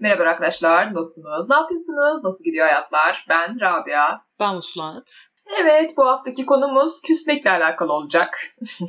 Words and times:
merhaba 0.00 0.22
arkadaşlar. 0.30 0.94
Nasılsınız? 0.94 1.48
Ne 1.48 1.56
yapıyorsunuz? 1.56 2.24
Nasıl 2.24 2.44
gidiyor 2.44 2.66
hayatlar? 2.66 3.26
Ben 3.28 3.60
Rabia. 3.60 4.20
Ben 4.40 4.54
Uslat. 4.54 5.10
Evet, 5.60 5.96
bu 5.96 6.06
haftaki 6.06 6.46
konumuz 6.46 7.00
küsmekle 7.02 7.50
alakalı 7.50 7.92
olacak. 7.92 8.40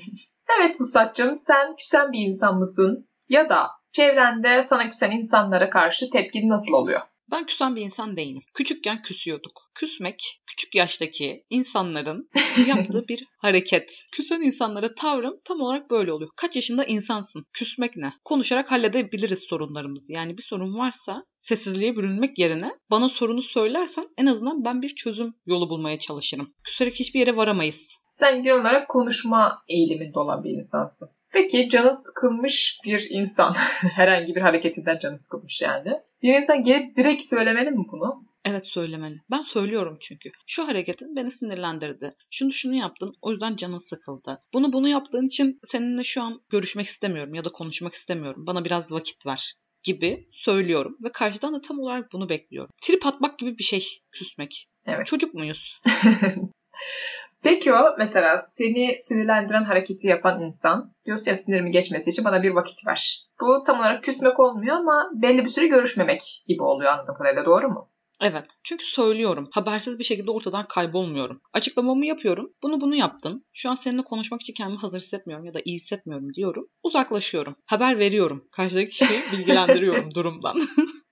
evet 0.59 0.81
Vuslat'cığım, 0.81 1.37
sen 1.37 1.75
küsen 1.75 2.11
bir 2.11 2.27
insan 2.27 2.57
mısın? 2.57 3.09
Ya 3.29 3.49
da 3.49 3.67
çevrende 3.91 4.63
sana 4.63 4.89
küsen 4.89 5.11
insanlara 5.11 5.69
karşı 5.69 6.09
tepkin 6.09 6.49
nasıl 6.49 6.73
oluyor? 6.73 7.01
Ben 7.31 7.45
küsen 7.45 7.75
bir 7.75 7.81
insan 7.81 8.17
değilim. 8.17 8.41
Küçükken 8.53 9.01
küsüyorduk. 9.01 9.71
Küsmek 9.75 10.41
küçük 10.47 10.75
yaştaki 10.75 11.45
insanların 11.49 12.29
yaptığı 12.67 13.07
bir 13.07 13.25
hareket. 13.37 13.91
Küsen 14.11 14.41
insanlara 14.41 14.95
tavrım 14.95 15.39
tam 15.45 15.61
olarak 15.61 15.91
böyle 15.91 16.13
oluyor. 16.13 16.31
Kaç 16.35 16.55
yaşında 16.55 16.83
insansın? 16.83 17.45
Küsmek 17.53 17.97
ne? 17.97 18.13
Konuşarak 18.25 18.71
halledebiliriz 18.71 19.39
sorunlarımızı. 19.39 20.13
Yani 20.13 20.37
bir 20.37 20.43
sorun 20.43 20.77
varsa 20.77 21.25
sessizliğe 21.39 21.95
bürünmek 21.95 22.39
yerine 22.39 22.71
bana 22.91 23.09
sorunu 23.09 23.41
söylersen 23.41 24.09
en 24.17 24.25
azından 24.25 24.65
ben 24.65 24.81
bir 24.81 24.95
çözüm 24.95 25.33
yolu 25.45 25.69
bulmaya 25.69 25.99
çalışırım. 25.99 26.47
Küserek 26.63 26.95
hiçbir 26.95 27.19
yere 27.19 27.35
varamayız. 27.35 27.99
Sen 28.19 28.43
genel 28.43 28.61
olarak 28.61 28.89
konuşma 28.89 29.61
eğiliminde 29.67 30.19
olan 30.19 30.43
bir 30.43 30.49
insansın. 30.49 31.09
Peki 31.31 31.69
canı 31.69 31.95
sıkılmış 31.95 32.79
bir 32.85 33.07
insan, 33.09 33.53
herhangi 33.95 34.35
bir 34.35 34.41
hareketinden 34.41 34.99
canı 34.99 35.17
sıkılmış 35.17 35.61
yani. 35.61 35.91
Bir 36.23 36.33
insan 36.33 36.63
gelip 36.63 36.95
direkt 36.95 37.23
söylemeli 37.23 37.71
mi 37.71 37.85
bunu? 37.91 38.25
Evet 38.45 38.67
söylemeli. 38.67 39.15
Ben 39.31 39.41
söylüyorum 39.41 39.97
çünkü. 40.01 40.29
Şu 40.47 40.67
hareketin 40.67 41.15
beni 41.15 41.31
sinirlendirdi. 41.31 42.15
Şunu 42.29 42.53
şunu 42.53 42.75
yaptın 42.75 43.13
o 43.21 43.31
yüzden 43.31 43.55
canın 43.55 43.77
sıkıldı. 43.77 44.41
Bunu 44.53 44.73
bunu 44.73 44.87
yaptığın 44.87 45.25
için 45.25 45.59
seninle 45.63 46.03
şu 46.03 46.21
an 46.21 46.41
görüşmek 46.49 46.85
istemiyorum 46.85 47.33
ya 47.33 47.45
da 47.45 47.49
konuşmak 47.49 47.93
istemiyorum. 47.93 48.47
Bana 48.47 48.65
biraz 48.65 48.91
vakit 48.91 49.27
ver 49.27 49.53
gibi 49.83 50.27
söylüyorum 50.31 50.95
ve 51.03 51.11
karşıdan 51.11 51.53
da 51.53 51.61
tam 51.61 51.79
olarak 51.79 52.13
bunu 52.13 52.29
bekliyorum. 52.29 52.71
Trip 52.81 53.05
atmak 53.05 53.39
gibi 53.39 53.57
bir 53.57 53.63
şey 53.63 53.85
küsmek. 54.11 54.69
Evet. 54.85 55.05
Çocuk 55.05 55.33
muyuz? 55.33 55.81
Peki 57.43 57.73
o 57.73 57.95
mesela 57.97 58.37
seni 58.37 58.97
sinirlendiren 58.99 59.63
hareketi 59.63 60.07
yapan 60.07 60.41
insan 60.41 60.93
diyorsun 61.05 61.25
ya 61.25 61.35
sinirimi 61.35 61.71
geçmesi 61.71 62.09
için 62.09 62.25
bana 62.25 62.43
bir 62.43 62.51
vakit 62.51 62.87
ver. 62.87 63.25
Bu 63.41 63.63
tam 63.65 63.79
olarak 63.79 64.03
küsmek 64.03 64.39
olmuyor 64.39 64.75
ama 64.75 65.09
belli 65.13 65.43
bir 65.43 65.49
süre 65.49 65.67
görüşmemek 65.67 66.43
gibi 66.45 66.63
oluyor 66.63 66.91
anladığım 66.91 67.15
kadarıyla 67.15 67.45
doğru 67.45 67.69
mu? 67.69 67.89
Evet. 68.21 68.59
Çünkü 68.63 68.85
söylüyorum. 68.85 69.49
Habersiz 69.51 69.99
bir 69.99 70.03
şekilde 70.03 70.31
ortadan 70.31 70.67
kaybolmuyorum. 70.67 71.41
Açıklamamı 71.53 72.05
yapıyorum. 72.05 72.53
Bunu 72.63 72.81
bunu 72.81 72.95
yaptın. 72.95 73.45
Şu 73.53 73.69
an 73.69 73.75
seninle 73.75 74.01
konuşmak 74.01 74.41
için 74.41 74.53
kendimi 74.53 74.79
hazır 74.79 74.99
hissetmiyorum 74.99 75.45
ya 75.45 75.53
da 75.53 75.59
iyi 75.65 75.75
hissetmiyorum 75.75 76.33
diyorum. 76.33 76.67
Uzaklaşıyorum. 76.83 77.55
Haber 77.65 77.99
veriyorum. 77.99 78.47
Karşıdaki 78.51 78.89
kişiyi 78.89 79.21
bilgilendiriyorum 79.31 80.15
durumdan. 80.15 80.61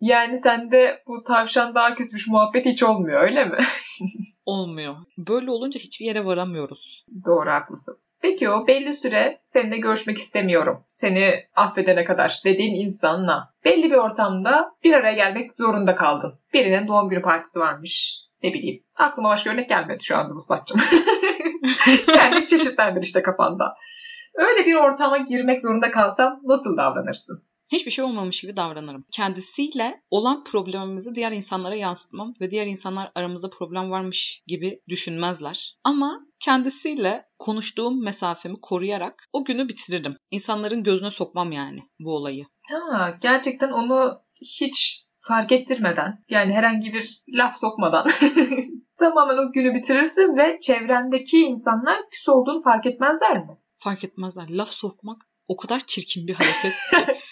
Yani 0.00 0.36
sende 0.36 1.02
bu 1.06 1.22
tavşan 1.22 1.74
daha 1.74 1.94
küsmüş 1.94 2.28
muhabbet 2.28 2.66
hiç 2.66 2.82
olmuyor 2.82 3.20
öyle 3.22 3.44
mi? 3.44 3.58
Olmuyor. 4.46 4.94
Böyle 5.18 5.50
olunca 5.50 5.80
hiçbir 5.80 6.06
yere 6.06 6.24
varamıyoruz. 6.24 7.04
Doğru 7.26 7.50
haklısın. 7.50 7.98
Peki 8.20 8.50
o 8.50 8.66
belli 8.66 8.92
süre 8.92 9.40
seninle 9.44 9.78
görüşmek 9.78 10.18
istemiyorum. 10.18 10.84
Seni 10.90 11.44
affedene 11.54 12.04
kadar 12.04 12.40
dediğin 12.44 12.74
insanla 12.74 13.50
belli 13.64 13.90
bir 13.90 13.96
ortamda 13.96 14.72
bir 14.84 14.94
araya 14.94 15.14
gelmek 15.14 15.56
zorunda 15.56 15.96
kaldın. 15.96 16.38
Birinin 16.52 16.88
doğum 16.88 17.08
günü 17.08 17.22
partisi 17.22 17.58
varmış. 17.58 18.18
Ne 18.42 18.52
bileyim. 18.52 18.82
Aklıma 18.96 19.28
başka 19.28 19.50
örnek 19.50 19.68
gelmedi 19.68 20.04
şu 20.04 20.16
anda 20.16 20.34
Muslat'cığım. 20.34 20.80
Kendi 22.06 22.46
çeşitlendir 22.46 23.02
işte 23.02 23.22
kafanda. 23.22 23.74
Öyle 24.34 24.66
bir 24.66 24.74
ortama 24.74 25.18
girmek 25.18 25.60
zorunda 25.60 25.90
kalsam 25.90 26.40
nasıl 26.44 26.76
davranırsın? 26.76 27.42
Hiçbir 27.72 27.90
şey 27.90 28.04
olmamış 28.04 28.40
gibi 28.40 28.56
davranırım. 28.56 29.04
Kendisiyle 29.12 30.02
olan 30.10 30.44
problemimizi 30.44 31.14
diğer 31.14 31.32
insanlara 31.32 31.74
yansıtmam 31.74 32.34
ve 32.40 32.50
diğer 32.50 32.66
insanlar 32.66 33.12
aramızda 33.14 33.50
problem 33.50 33.90
varmış 33.90 34.42
gibi 34.46 34.80
düşünmezler. 34.88 35.76
Ama 35.84 36.20
kendisiyle 36.40 37.24
konuştuğum 37.38 38.04
mesafemi 38.04 38.60
koruyarak 38.60 39.28
o 39.32 39.44
günü 39.44 39.68
bitiririm. 39.68 40.16
İnsanların 40.30 40.82
gözüne 40.82 41.10
sokmam 41.10 41.52
yani 41.52 41.80
bu 42.00 42.16
olayı. 42.16 42.46
Ha, 42.70 43.18
gerçekten 43.22 43.72
onu 43.72 44.20
hiç 44.60 45.06
fark 45.20 45.52
ettirmeden 45.52 46.24
yani 46.30 46.52
herhangi 46.52 46.92
bir 46.92 47.22
laf 47.28 47.56
sokmadan 47.56 48.06
tamamen 48.98 49.36
o 49.36 49.52
günü 49.52 49.74
bitirirsin 49.74 50.36
ve 50.36 50.58
çevrendeki 50.60 51.38
insanlar 51.38 52.10
küs 52.10 52.28
olduğunu 52.28 52.62
fark 52.62 52.86
etmezler 52.86 53.38
mi? 53.38 53.58
Fark 53.78 54.04
etmezler. 54.04 54.46
Laf 54.50 54.70
sokmak 54.70 55.22
o 55.48 55.56
kadar 55.56 55.80
çirkin 55.86 56.26
bir 56.26 56.34
hareket 56.34 56.74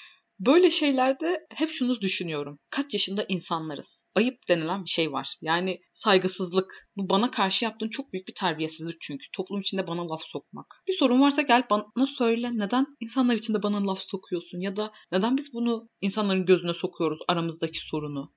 Böyle 0.47 0.71
şeylerde 0.71 1.47
hep 1.55 1.71
şunu 1.71 2.00
düşünüyorum. 2.00 2.59
Kaç 2.71 2.93
yaşında 2.93 3.25
insanlarız? 3.28 4.05
Ayıp 4.15 4.49
denilen 4.49 4.84
bir 4.84 4.91
şey 4.91 5.12
var. 5.12 5.37
Yani 5.41 5.81
saygısızlık. 5.93 6.88
Bu 6.97 7.10
bana 7.10 7.31
karşı 7.31 7.65
yaptığın 7.65 7.88
çok 7.88 8.12
büyük 8.12 8.28
bir 8.28 8.34
terbiyesizlik 8.34 9.00
çünkü. 9.00 9.27
Toplum 9.32 9.60
içinde 9.60 9.87
bana 9.87 10.09
laf 10.09 10.22
sokmak. 10.22 10.82
Bir 10.88 10.93
sorun 10.93 11.21
varsa 11.21 11.43
gel 11.43 11.62
bana 11.71 12.06
söyle. 12.19 12.50
Neden 12.55 12.87
insanlar 13.00 13.34
içinde 13.34 13.62
bana 13.62 13.87
laf 13.87 13.99
sokuyorsun? 13.99 14.60
Ya 14.60 14.77
da 14.77 14.93
neden 15.12 15.37
biz 15.37 15.55
bunu 15.55 15.88
insanların 16.00 16.47
gözüne 16.47 16.75
sokuyoruz 16.75 17.19
aramızdaki 17.28 17.78
sorunu? 17.78 18.32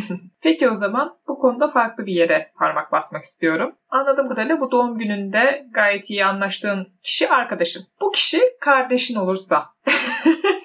Peki 0.40 0.70
o 0.70 0.74
zaman 0.74 1.18
bu 1.28 1.38
konuda 1.38 1.70
farklı 1.70 2.06
bir 2.06 2.12
yere 2.12 2.52
parmak 2.58 2.92
basmak 2.92 3.22
istiyorum. 3.22 3.74
Anladığım 3.88 4.28
kadarıyla 4.28 4.60
bu 4.60 4.70
doğum 4.70 4.98
gününde 4.98 5.66
gayet 5.70 6.10
iyi 6.10 6.24
anlaştığın 6.24 6.88
kişi 7.02 7.28
arkadaşın. 7.28 7.86
Bu 8.00 8.10
kişi 8.10 8.40
kardeşin 8.60 9.14
olursa 9.14 9.66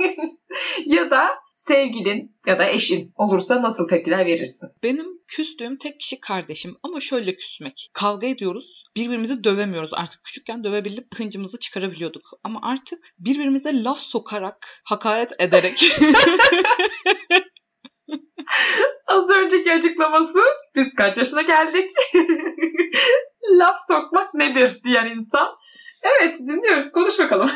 ya 0.85 1.11
da 1.11 1.29
sevgilin 1.53 2.35
ya 2.47 2.59
da 2.59 2.69
eşin 2.69 3.11
olursa 3.15 3.61
nasıl 3.61 3.87
tepkiler 3.87 4.25
verirsin? 4.25 4.69
Benim 4.83 5.07
küstüğüm 5.27 5.77
tek 5.77 5.99
kişi 5.99 6.19
kardeşim 6.19 6.75
ama 6.83 6.99
şöyle 6.99 7.35
küsmek. 7.35 7.89
Kavga 7.93 8.27
ediyoruz. 8.27 8.85
Birbirimizi 8.95 9.43
dövemiyoruz. 9.43 9.91
Artık 9.93 10.23
küçükken 10.23 10.63
dövebilip 10.63 11.19
hıncımızı 11.19 11.59
çıkarabiliyorduk. 11.59 12.23
Ama 12.43 12.59
artık 12.63 13.13
birbirimize 13.19 13.83
laf 13.83 13.99
sokarak, 13.99 14.81
hakaret 14.85 15.31
ederek 15.39 15.83
Az 19.07 19.29
önceki 19.29 19.73
açıklaması 19.73 20.39
biz 20.75 20.93
kaç 20.97 21.17
yaşına 21.17 21.41
geldik? 21.41 21.89
laf 23.51 23.77
sokmak 23.87 24.33
nedir 24.33 24.79
diyen 24.83 25.05
insan. 25.05 25.55
Evet 26.03 26.39
dinliyoruz 26.39 26.91
konuş 26.91 27.19
bakalım. 27.19 27.51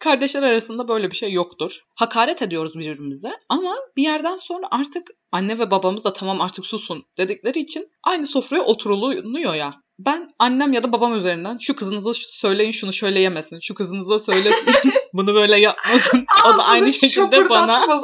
Kardeşler 0.00 0.42
arasında 0.42 0.88
böyle 0.88 1.10
bir 1.10 1.16
şey 1.16 1.32
yoktur. 1.32 1.80
Hakaret 1.94 2.42
ediyoruz 2.42 2.74
birbirimize 2.74 3.32
ama 3.48 3.76
bir 3.96 4.02
yerden 4.02 4.36
sonra 4.36 4.68
artık 4.70 5.10
anne 5.32 5.58
ve 5.58 5.70
babamız 5.70 6.04
da 6.04 6.12
tamam 6.12 6.40
artık 6.40 6.66
susun 6.66 7.02
dedikleri 7.18 7.58
için 7.58 7.88
aynı 8.04 8.26
sofraya 8.26 8.62
oturuluyor 8.62 9.54
ya. 9.54 9.74
Ben 9.98 10.30
annem 10.38 10.72
ya 10.72 10.82
da 10.82 10.92
babam 10.92 11.18
üzerinden 11.18 11.58
şu 11.60 11.76
kızınıza 11.76 12.10
söyleyin 12.14 12.70
şunu 12.70 12.92
şöyle 12.92 13.20
yemesin, 13.20 13.58
şu 13.62 13.74
kızınıza 13.74 14.20
söylesin 14.20 14.66
bunu 15.12 15.34
böyle 15.34 15.60
yapmasın. 15.60 16.26
o 16.46 16.58
da 16.58 16.64
aynı 16.64 16.92
şekilde 16.92 17.48
bana 17.48 17.82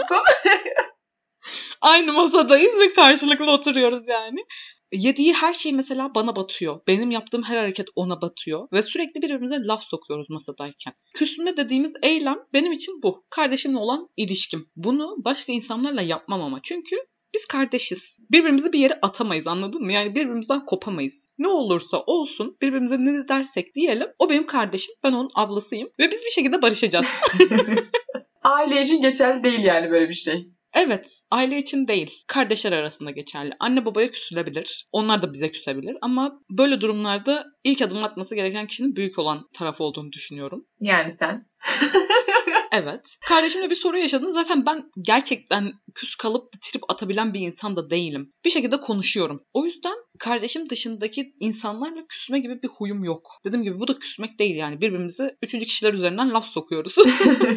aynı 1.80 2.12
masadayız 2.12 2.80
ve 2.80 2.92
karşılıklı 2.92 3.50
oturuyoruz 3.50 4.02
yani 4.08 4.46
yediği 4.92 5.32
her 5.32 5.54
şey 5.54 5.72
mesela 5.72 6.14
bana 6.14 6.36
batıyor. 6.36 6.80
Benim 6.86 7.10
yaptığım 7.10 7.42
her 7.42 7.56
hareket 7.56 7.86
ona 7.96 8.20
batıyor. 8.20 8.68
Ve 8.72 8.82
sürekli 8.82 9.22
birbirimize 9.22 9.64
laf 9.64 9.84
sokuyoruz 9.84 10.30
masadayken. 10.30 10.94
Küsme 11.14 11.56
dediğimiz 11.56 11.94
eylem 12.02 12.38
benim 12.52 12.72
için 12.72 13.02
bu. 13.02 13.24
Kardeşimle 13.30 13.78
olan 13.78 14.08
ilişkim. 14.16 14.70
Bunu 14.76 15.16
başka 15.24 15.52
insanlarla 15.52 16.02
yapmam 16.02 16.42
ama. 16.42 16.60
Çünkü 16.62 16.96
biz 17.34 17.46
kardeşiz. 17.46 18.16
Birbirimizi 18.30 18.72
bir 18.72 18.78
yere 18.78 18.98
atamayız 19.02 19.46
anladın 19.46 19.82
mı? 19.82 19.92
Yani 19.92 20.14
birbirimizden 20.14 20.66
kopamayız. 20.66 21.28
Ne 21.38 21.48
olursa 21.48 22.02
olsun 22.06 22.56
birbirimize 22.62 22.96
ne 22.98 23.28
dersek 23.28 23.74
diyelim. 23.74 24.08
O 24.18 24.30
benim 24.30 24.46
kardeşim, 24.46 24.94
ben 25.04 25.12
onun 25.12 25.30
ablasıyım. 25.34 25.88
Ve 25.98 26.10
biz 26.10 26.24
bir 26.24 26.30
şekilde 26.30 26.62
barışacağız. 26.62 27.06
Aile 28.42 28.80
için 28.80 29.02
geçerli 29.02 29.44
değil 29.44 29.64
yani 29.64 29.90
böyle 29.90 30.08
bir 30.08 30.14
şey. 30.14 30.55
Evet, 30.76 31.20
aile 31.30 31.58
için 31.58 31.88
değil. 31.88 32.24
Kardeşler 32.26 32.72
arasında 32.72 33.10
geçerli. 33.10 33.52
Anne 33.60 33.86
babaya 33.86 34.10
küsülebilir. 34.10 34.86
Onlar 34.92 35.22
da 35.22 35.32
bize 35.32 35.50
küsebilir. 35.50 35.96
Ama 36.02 36.40
böyle 36.50 36.80
durumlarda 36.80 37.44
ilk 37.64 37.82
adım 37.82 38.04
atması 38.04 38.34
gereken 38.34 38.66
kişinin 38.66 38.96
büyük 38.96 39.18
olan 39.18 39.48
taraf 39.52 39.80
olduğunu 39.80 40.12
düşünüyorum. 40.12 40.66
Yani 40.80 41.10
sen. 41.10 41.46
evet. 42.72 43.16
Kardeşimle 43.26 43.70
bir 43.70 43.74
sorun 43.74 43.98
yaşadın. 43.98 44.32
Zaten 44.32 44.66
ben 44.66 44.90
gerçekten 45.00 45.72
küs 45.94 46.14
kalıp 46.14 46.52
trip 46.60 46.82
atabilen 46.88 47.34
bir 47.34 47.40
insan 47.40 47.76
da 47.76 47.90
değilim. 47.90 48.32
Bir 48.44 48.50
şekilde 48.50 48.80
konuşuyorum. 48.80 49.40
O 49.54 49.64
yüzden 49.64 49.96
kardeşim 50.18 50.70
dışındaki 50.70 51.34
insanlarla 51.40 52.06
küsme 52.08 52.38
gibi 52.38 52.62
bir 52.62 52.68
huyum 52.68 53.04
yok. 53.04 53.30
Dediğim 53.44 53.64
gibi 53.64 53.80
bu 53.80 53.88
da 53.88 53.98
küsmek 53.98 54.38
değil 54.38 54.56
yani. 54.56 54.80
Birbirimize 54.80 55.36
üçüncü 55.42 55.66
kişiler 55.66 55.94
üzerinden 55.94 56.34
laf 56.34 56.46
sokuyoruz. 56.46 56.94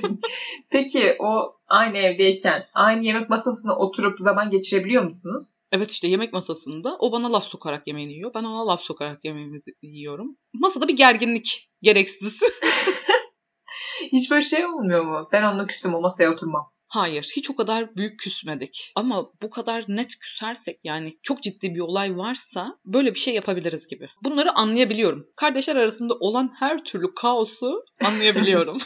Peki 0.69 1.15
o 1.19 1.59
aynı 1.67 1.97
evdeyken 1.97 2.65
aynı 2.73 3.05
yemek 3.05 3.29
masasına 3.29 3.77
oturup 3.77 4.19
zaman 4.19 4.49
geçirebiliyor 4.51 5.03
musunuz? 5.03 5.47
Evet 5.71 5.91
işte 5.91 6.07
yemek 6.07 6.33
masasında 6.33 6.97
o 6.99 7.11
bana 7.11 7.33
laf 7.33 7.43
sokarak 7.43 7.87
yemeğini 7.87 8.13
yiyor. 8.13 8.31
Ben 8.33 8.43
ona 8.43 8.67
laf 8.67 8.81
sokarak 8.81 9.25
yemeğimizi 9.25 9.71
yiyorum. 9.81 10.37
Masada 10.53 10.87
bir 10.87 10.97
gerginlik 10.97 11.69
gereksiz. 11.81 12.39
Hiç 14.11 14.31
böyle 14.31 14.41
şey 14.41 14.65
olmuyor 14.65 15.05
mu? 15.05 15.29
Ben 15.31 15.43
onunla 15.43 15.67
küstüm 15.67 15.95
o 15.95 16.01
masaya 16.01 16.31
oturmam. 16.31 16.71
Hayır, 16.87 17.31
hiç 17.35 17.49
o 17.49 17.55
kadar 17.55 17.95
büyük 17.95 18.19
küsmedik. 18.19 18.91
Ama 18.95 19.31
bu 19.41 19.49
kadar 19.49 19.85
net 19.87 20.19
küsersek 20.19 20.79
yani 20.83 21.17
çok 21.23 21.43
ciddi 21.43 21.75
bir 21.75 21.79
olay 21.79 22.17
varsa 22.17 22.77
böyle 22.85 23.13
bir 23.13 23.19
şey 23.19 23.33
yapabiliriz 23.33 23.87
gibi. 23.87 24.09
Bunları 24.23 24.51
anlayabiliyorum. 24.51 25.23
Kardeşler 25.35 25.75
arasında 25.75 26.13
olan 26.13 26.51
her 26.59 26.83
türlü 26.83 27.13
kaosu 27.13 27.85
anlayabiliyorum. 28.03 28.77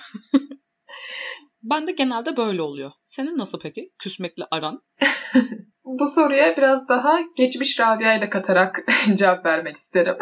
ben 1.63 1.87
de 1.87 1.91
genelde 1.91 2.37
böyle 2.37 2.61
oluyor. 2.61 2.91
Senin 3.05 3.37
nasıl 3.37 3.59
peki 3.59 3.85
küsmekle 3.99 4.43
aran? 4.51 4.81
Bu 5.85 6.07
soruya 6.07 6.57
biraz 6.57 6.87
daha 6.87 7.19
geçmiş 7.37 7.79
Rabia 7.79 8.13
ile 8.13 8.29
katarak 8.29 8.85
cevap 9.15 9.45
vermek 9.45 9.77
isterim. 9.77 10.15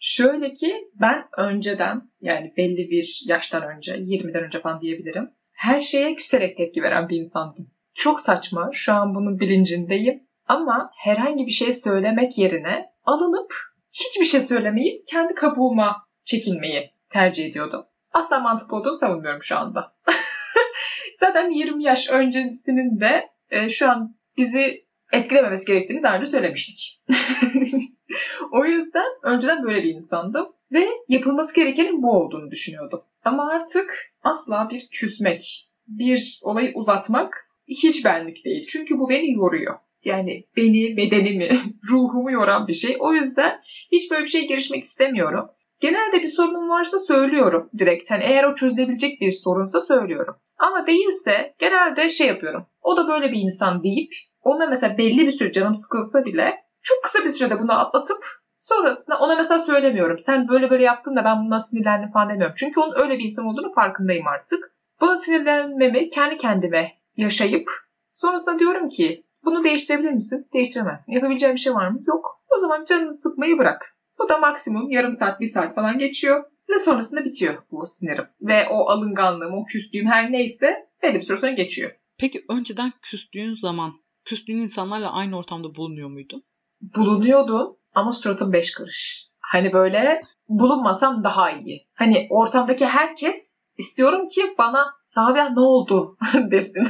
Şöyle 0.00 0.52
ki 0.52 0.88
ben 0.94 1.24
önceden 1.38 2.02
yani 2.20 2.52
belli 2.56 2.90
bir 2.90 3.22
yaştan 3.26 3.62
önce 3.62 3.94
20'den 3.94 4.44
önce 4.44 4.60
falan 4.60 4.80
diyebilirim. 4.80 5.30
Her 5.52 5.80
şeye 5.80 6.14
küserek 6.14 6.56
tepki 6.56 6.82
veren 6.82 7.08
bir 7.08 7.16
insandım. 7.16 7.70
Çok 7.94 8.20
saçma 8.20 8.70
şu 8.72 8.92
an 8.92 9.14
bunun 9.14 9.40
bilincindeyim. 9.40 10.22
Ama 10.46 10.90
herhangi 10.96 11.46
bir 11.46 11.50
şey 11.50 11.72
söylemek 11.72 12.38
yerine 12.38 12.86
alınıp 13.04 13.54
hiçbir 13.92 14.24
şey 14.24 14.40
söylemeyip 14.40 15.06
kendi 15.06 15.34
kabuğuma 15.34 15.96
çekilmeyi 16.24 16.90
tercih 17.10 17.46
ediyordum. 17.46 17.84
Asla 18.12 18.38
mantıklı 18.38 18.76
olduğunu 18.76 18.96
savunmuyorum 18.96 19.42
şu 19.42 19.58
anda. 19.58 19.96
Zaten 21.20 21.50
20 21.50 21.84
yaş 21.84 22.10
öncesinin 22.10 23.00
de 23.00 23.28
e, 23.50 23.68
şu 23.68 23.90
an 23.90 24.16
bizi 24.36 24.86
etkilememesi 25.12 25.66
gerektiğini 25.66 26.02
daha 26.02 26.16
önce 26.16 26.30
söylemiştik. 26.30 27.02
o 28.52 28.64
yüzden 28.64 29.06
önceden 29.22 29.62
böyle 29.62 29.82
bir 29.82 29.94
insandım 29.94 30.48
ve 30.72 30.88
yapılması 31.08 31.54
gerekenin 31.54 32.02
bu 32.02 32.10
olduğunu 32.12 32.50
düşünüyordum. 32.50 33.02
Ama 33.24 33.50
artık 33.50 34.12
asla 34.22 34.68
bir 34.70 34.88
küsmek, 34.92 35.68
bir 35.88 36.40
olayı 36.42 36.72
uzatmak 36.74 37.48
hiç 37.68 38.04
benlik 38.04 38.44
değil. 38.44 38.66
Çünkü 38.68 38.98
bu 38.98 39.08
beni 39.08 39.32
yoruyor. 39.32 39.78
Yani 40.04 40.44
beni, 40.56 40.96
bedenimi, 40.96 41.48
ruhumu 41.90 42.30
yoran 42.30 42.68
bir 42.68 42.74
şey. 42.74 42.96
O 43.00 43.12
yüzden 43.12 43.60
hiç 43.92 44.10
böyle 44.10 44.24
bir 44.24 44.28
şeye 44.28 44.44
girişmek 44.44 44.84
istemiyorum. 44.84 45.48
Genelde 45.80 46.22
bir 46.22 46.26
sorunum 46.26 46.68
varsa 46.68 46.98
söylüyorum 46.98 47.70
direkt. 47.78 48.10
Hani 48.10 48.24
eğer 48.24 48.44
o 48.44 48.54
çözülebilecek 48.54 49.20
bir 49.20 49.30
sorunsa 49.30 49.80
söylüyorum. 49.80 50.36
Ama 50.58 50.86
değilse 50.86 51.54
genelde 51.58 52.10
şey 52.10 52.26
yapıyorum. 52.26 52.66
O 52.82 52.96
da 52.96 53.08
böyle 53.08 53.32
bir 53.32 53.40
insan 53.40 53.82
deyip 53.82 54.12
ona 54.42 54.66
mesela 54.66 54.98
belli 54.98 55.26
bir 55.26 55.30
süre 55.30 55.52
canım 55.52 55.74
sıkılsa 55.74 56.24
bile 56.24 56.54
çok 56.82 57.02
kısa 57.02 57.24
bir 57.24 57.28
sürede 57.28 57.58
bunu 57.58 57.80
atlatıp 57.80 58.24
sonrasında 58.58 59.18
ona 59.18 59.36
mesela 59.36 59.58
söylemiyorum. 59.58 60.18
Sen 60.18 60.48
böyle 60.48 60.70
böyle 60.70 60.84
yaptın 60.84 61.16
da 61.16 61.24
ben 61.24 61.46
buna 61.46 61.60
sinirlendim 61.60 62.10
falan 62.10 62.30
demiyorum. 62.30 62.54
Çünkü 62.58 62.80
onun 62.80 63.02
öyle 63.02 63.18
bir 63.18 63.24
insan 63.24 63.46
olduğunu 63.46 63.72
farkındayım 63.72 64.26
artık. 64.26 64.72
Buna 65.00 65.16
sinirlenmemi 65.16 66.10
kendi 66.10 66.36
kendime 66.36 66.92
yaşayıp 67.16 67.70
sonrasında 68.12 68.58
diyorum 68.58 68.88
ki 68.88 69.24
bunu 69.44 69.64
değiştirebilir 69.64 70.12
misin? 70.12 70.48
Değiştiremezsin. 70.52 71.12
Yapabileceğim 71.12 71.54
bir 71.54 71.60
şey 71.60 71.74
var 71.74 71.88
mı? 71.88 72.00
Yok. 72.06 72.42
O 72.48 72.58
zaman 72.58 72.84
canını 72.84 73.12
sıkmayı 73.12 73.58
bırak. 73.58 73.96
Bu 74.18 74.28
da 74.28 74.38
maksimum 74.38 74.90
yarım 74.90 75.14
saat, 75.14 75.40
bir 75.40 75.46
saat 75.46 75.74
falan 75.74 75.98
geçiyor. 75.98 76.44
Ve 76.70 76.78
sonrasında 76.78 77.24
bitiyor 77.24 77.62
bu 77.70 77.86
sinirim. 77.86 78.24
Ve 78.40 78.68
o 78.70 78.88
alınganlığım, 78.88 79.54
o 79.54 79.64
küstüğüm 79.64 80.06
her 80.06 80.32
neyse 80.32 80.88
belli 81.02 81.14
bir 81.14 81.22
süre 81.22 81.36
sonra 81.36 81.52
geçiyor. 81.52 81.90
Peki 82.18 82.44
önceden 82.48 82.92
küstüğün 83.02 83.54
zaman 83.54 83.92
küstüğün 84.24 84.56
insanlarla 84.56 85.12
aynı 85.12 85.38
ortamda 85.38 85.74
bulunuyor 85.74 86.10
muydun? 86.10 86.42
Bulunuyordum 86.80 87.76
ama 87.94 88.12
suratım 88.12 88.52
beş 88.52 88.72
karış. 88.72 89.26
Hani 89.40 89.72
böyle 89.72 90.22
bulunmasam 90.48 91.24
daha 91.24 91.50
iyi. 91.50 91.86
Hani 91.94 92.26
ortamdaki 92.30 92.86
herkes 92.86 93.56
istiyorum 93.76 94.28
ki 94.28 94.54
bana 94.58 94.94
Rabia 95.18 95.48
ne 95.48 95.60
oldu 95.60 96.16
desin. 96.50 96.88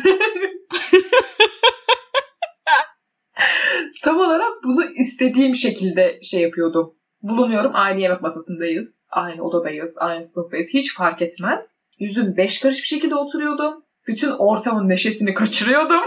Tam 4.05 4.19
olarak 4.19 4.65
bunu 4.65 4.85
istediğim 4.85 5.55
şekilde 5.55 6.21
şey 6.23 6.41
yapıyordum. 6.41 6.95
Bulunuyorum 7.23 7.71
aynı 7.75 8.01
yemek 8.01 8.21
masasındayız. 8.21 9.03
Aynı 9.11 9.43
odadayız. 9.43 9.95
Aynı 9.99 10.25
sınıftayız. 10.25 10.75
Hiç 10.75 10.95
fark 10.95 11.23
etmez. 11.23 11.77
Yüzüm 11.99 12.37
beş 12.37 12.61
karış 12.61 12.79
bir 12.79 12.87
şekilde 12.87 13.15
oturuyordum. 13.15 13.85
Bütün 14.07 14.31
ortamın 14.31 14.89
neşesini 14.89 15.35
kaçırıyordum. 15.35 16.01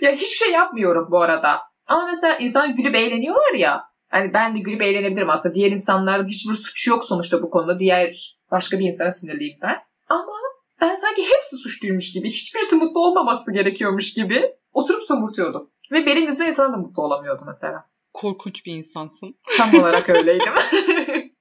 ya 0.00 0.12
hiçbir 0.12 0.36
şey 0.36 0.52
yapmıyorum 0.52 1.08
bu 1.10 1.20
arada. 1.20 1.60
Ama 1.86 2.06
mesela 2.06 2.36
insan 2.36 2.76
gülüp 2.76 2.94
eğleniyorlar 2.94 3.54
ya. 3.54 3.84
Hani 4.08 4.32
ben 4.32 4.56
de 4.56 4.60
gülüp 4.60 4.82
eğlenebilirim 4.82 5.30
aslında. 5.30 5.54
Diğer 5.54 5.70
insanların 5.70 6.28
hiçbir 6.28 6.54
suçu 6.54 6.90
yok 6.90 7.04
sonuçta 7.04 7.42
bu 7.42 7.50
konuda. 7.50 7.78
Diğer 7.78 8.36
başka 8.50 8.78
bir 8.78 8.84
insana 8.84 9.12
sinirliyim 9.12 9.58
ben. 9.62 9.76
Ama 10.08 10.32
ben 10.80 10.94
sanki 10.94 11.22
hepsi 11.22 11.56
suçluymuş 11.56 12.12
gibi, 12.12 12.28
hiçbirisi 12.28 12.76
mutlu 12.76 13.00
olmaması 13.00 13.52
gerekiyormuş 13.52 14.14
gibi 14.14 14.54
oturup 14.72 15.02
somurtuyordum. 15.02 15.70
Ve 15.92 16.06
benim 16.06 16.24
yüzümden 16.24 16.46
insan 16.46 16.72
da 16.72 16.76
mutlu 16.76 17.02
olamıyordu 17.02 17.42
mesela. 17.46 17.84
Korkunç 18.12 18.66
bir 18.66 18.72
insansın. 18.72 19.34
Tam 19.56 19.80
olarak 19.80 20.08
öyleydim. 20.16 20.52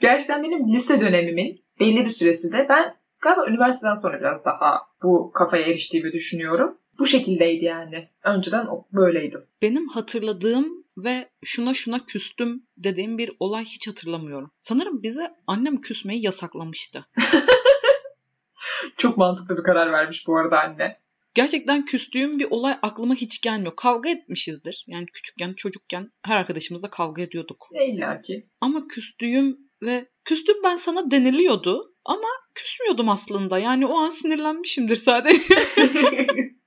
Gerçekten 0.00 0.42
benim 0.42 0.68
lise 0.68 1.00
dönemimin 1.00 1.56
belli 1.80 2.04
bir 2.04 2.10
süresi 2.10 2.52
de 2.52 2.66
ben 2.68 2.96
galiba 3.20 3.46
üniversiteden 3.48 3.94
sonra 3.94 4.20
biraz 4.20 4.44
daha 4.44 4.82
bu 5.02 5.32
kafaya 5.34 5.62
eriştiğimi 5.66 6.12
düşünüyorum. 6.12 6.78
Bu 7.00 7.06
şekildeydi 7.06 7.64
yani. 7.64 8.08
Önceden 8.24 8.66
böyleydim. 8.92 9.44
Benim 9.62 9.88
hatırladığım 9.88 10.84
ve 10.96 11.28
şuna 11.44 11.74
şuna 11.74 12.04
küstüm 12.04 12.62
dediğim 12.76 13.18
bir 13.18 13.30
olay 13.40 13.64
hiç 13.64 13.88
hatırlamıyorum. 13.88 14.50
Sanırım 14.60 15.02
bize 15.02 15.34
annem 15.46 15.80
küsmeyi 15.80 16.24
yasaklamıştı. 16.24 17.06
Çok 18.96 19.16
mantıklı 19.16 19.56
bir 19.56 19.62
karar 19.62 19.92
vermiş 19.92 20.26
bu 20.26 20.38
arada 20.38 20.60
anne. 20.60 21.00
Gerçekten 21.34 21.84
küstüğüm 21.84 22.38
bir 22.38 22.46
olay 22.50 22.76
aklıma 22.82 23.14
hiç 23.14 23.40
gelmiyor. 23.40 23.76
Kavga 23.76 24.10
etmişizdir. 24.10 24.84
Yani 24.88 25.06
küçükken, 25.06 25.52
çocukken 25.52 26.12
her 26.22 26.36
arkadaşımızla 26.36 26.90
kavga 26.90 27.22
ediyorduk. 27.22 27.68
İlla 27.72 28.22
ki. 28.22 28.46
Ama 28.60 28.88
küstüğüm 28.88 29.58
ve 29.82 30.08
küstüm 30.24 30.56
ben 30.64 30.76
sana 30.76 31.10
deniliyordu. 31.10 31.94
Ama 32.04 32.28
küsmüyordum 32.54 33.08
aslında. 33.08 33.58
Yani 33.58 33.86
o 33.86 33.98
an 33.98 34.10
sinirlenmişimdir 34.10 34.96
sadece. 34.96 35.54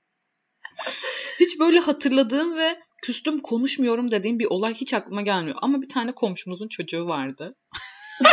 hiç 1.40 1.60
böyle 1.60 1.80
hatırladığım 1.80 2.56
ve 2.56 2.82
küstüm 3.02 3.40
konuşmuyorum 3.40 4.10
dediğim 4.10 4.38
bir 4.38 4.46
olay 4.46 4.74
hiç 4.74 4.94
aklıma 4.94 5.22
gelmiyor. 5.22 5.56
Ama 5.62 5.82
bir 5.82 5.88
tane 5.88 6.12
komşumuzun 6.12 6.68
çocuğu 6.68 7.08
vardı. 7.08 7.50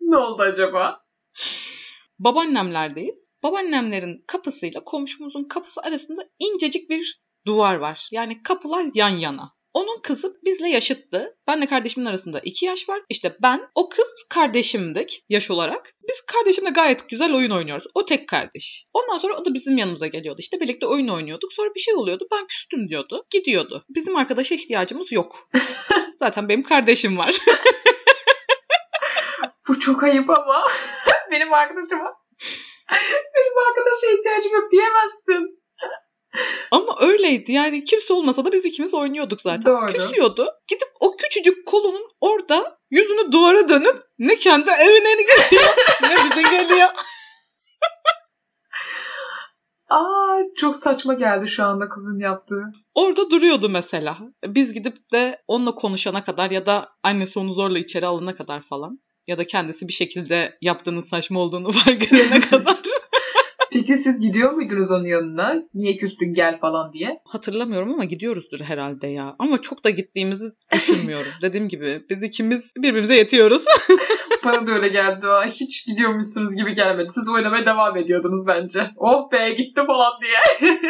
ne 0.00 0.16
oldu 0.16 0.42
acaba? 0.42 1.04
Babaannemlerdeyiz. 2.18 3.28
Babaannemlerin 3.42 4.24
kapısıyla 4.26 4.84
komşumuzun 4.84 5.44
kapısı 5.44 5.80
arasında 5.80 6.22
incecik 6.38 6.90
bir 6.90 7.22
duvar 7.46 7.74
var. 7.74 8.08
Yani 8.12 8.42
kapılar 8.42 8.86
yan 8.94 9.08
yana. 9.08 9.54
Onun 9.74 10.00
kızı 10.00 10.36
bizle 10.44 10.68
yaşıttı. 10.68 11.36
Benle 11.48 11.66
kardeşimin 11.66 12.06
arasında 12.06 12.40
iki 12.40 12.66
yaş 12.66 12.88
var. 12.88 13.00
İşte 13.08 13.36
ben, 13.42 13.68
o 13.74 13.88
kız 13.88 14.24
kardeşimdik 14.28 15.24
yaş 15.28 15.50
olarak. 15.50 15.94
Biz 16.08 16.20
kardeşimle 16.20 16.70
gayet 16.70 17.08
güzel 17.08 17.34
oyun 17.34 17.50
oynuyoruz. 17.50 17.86
O 17.94 18.06
tek 18.06 18.28
kardeş. 18.28 18.84
Ondan 18.92 19.18
sonra 19.18 19.34
o 19.36 19.44
da 19.44 19.54
bizim 19.54 19.78
yanımıza 19.78 20.06
geliyordu. 20.06 20.38
İşte 20.40 20.60
birlikte 20.60 20.86
oyun 20.86 21.08
oynuyorduk. 21.08 21.52
Sonra 21.52 21.74
bir 21.74 21.80
şey 21.80 21.94
oluyordu. 21.94 22.28
Ben 22.32 22.46
küstüm 22.46 22.88
diyordu. 22.88 23.26
Gidiyordu. 23.30 23.84
Bizim 23.88 24.16
arkadaşa 24.16 24.54
ihtiyacımız 24.54 25.12
yok. 25.12 25.48
Zaten 26.18 26.48
benim 26.48 26.62
kardeşim 26.62 27.18
var. 27.18 27.36
Bu 29.68 29.80
çok 29.80 30.02
ayıp 30.02 30.30
ama. 30.30 30.64
benim 31.30 31.52
arkadaşıma 31.52 32.22
benim 33.34 33.56
arkadaşa 33.68 34.06
ihtiyacım 34.06 34.52
yok 34.52 34.72
diyemezsin. 34.72 35.51
Öyleydi 37.02 37.52
yani 37.52 37.84
kimse 37.84 38.12
olmasa 38.12 38.44
da 38.44 38.52
biz 38.52 38.64
ikimiz 38.64 38.94
oynuyorduk 38.94 39.40
zaten. 39.40 39.72
Doğru. 39.72 39.86
Küsüyordu. 39.86 40.46
Gidip 40.68 40.88
o 41.00 41.16
küçücük 41.16 41.66
kolunun 41.66 42.08
orada 42.20 42.78
yüzünü 42.90 43.32
duvara 43.32 43.68
dönüp 43.68 44.02
ne 44.18 44.36
kendi 44.36 44.70
evine 44.70 45.22
geliyor 45.22 45.74
ne 46.02 46.14
bize 46.24 46.42
geliyor. 46.42 46.88
Aa 49.88 50.38
çok 50.56 50.76
saçma 50.76 51.14
geldi 51.14 51.48
şu 51.48 51.64
anda 51.64 51.88
kızın 51.88 52.18
yaptığı. 52.18 52.62
Orada 52.94 53.30
duruyordu 53.30 53.68
mesela. 53.68 54.18
Biz 54.46 54.72
gidip 54.72 55.12
de 55.12 55.42
onunla 55.48 55.74
konuşana 55.74 56.24
kadar 56.24 56.50
ya 56.50 56.66
da 56.66 56.86
annesi 57.02 57.38
onu 57.38 57.52
zorla 57.52 57.78
içeri 57.78 58.06
alana 58.06 58.34
kadar 58.34 58.62
falan. 58.62 59.00
Ya 59.26 59.38
da 59.38 59.44
kendisi 59.44 59.88
bir 59.88 59.92
şekilde 59.92 60.58
yaptığının 60.60 61.00
saçma 61.00 61.40
olduğunu 61.40 61.72
fark 61.72 62.12
edene 62.12 62.40
kadar. 62.40 62.78
Peki 63.72 63.96
siz 63.96 64.20
gidiyor 64.20 64.52
muydunuz 64.52 64.90
onun 64.90 65.04
yanına? 65.04 65.62
Niye 65.74 65.96
küstün 65.96 66.32
gel 66.32 66.60
falan 66.60 66.92
diye? 66.92 67.20
Hatırlamıyorum 67.24 67.92
ama 67.92 68.04
gidiyoruzdur 68.04 68.60
herhalde 68.60 69.06
ya. 69.06 69.36
Ama 69.38 69.62
çok 69.62 69.84
da 69.84 69.90
gittiğimizi 69.90 70.44
düşünmüyorum. 70.72 71.32
Dediğim 71.42 71.68
gibi 71.68 72.02
biz 72.10 72.22
ikimiz 72.22 72.72
birbirimize 72.76 73.16
yetiyoruz. 73.16 73.64
Bana 74.44 74.66
da 74.66 74.72
öyle 74.72 74.88
geldi. 74.88 75.26
Hiç 75.50 75.86
gidiyormuşsunuz 75.86 76.56
gibi 76.56 76.74
gelmedi. 76.74 77.08
Siz 77.14 77.28
oynamaya 77.28 77.66
devam 77.66 77.96
ediyordunuz 77.96 78.46
bence. 78.46 78.90
Oh 78.96 79.32
be 79.32 79.50
gitti 79.50 79.80
falan 79.86 80.12
diye. 80.22 80.70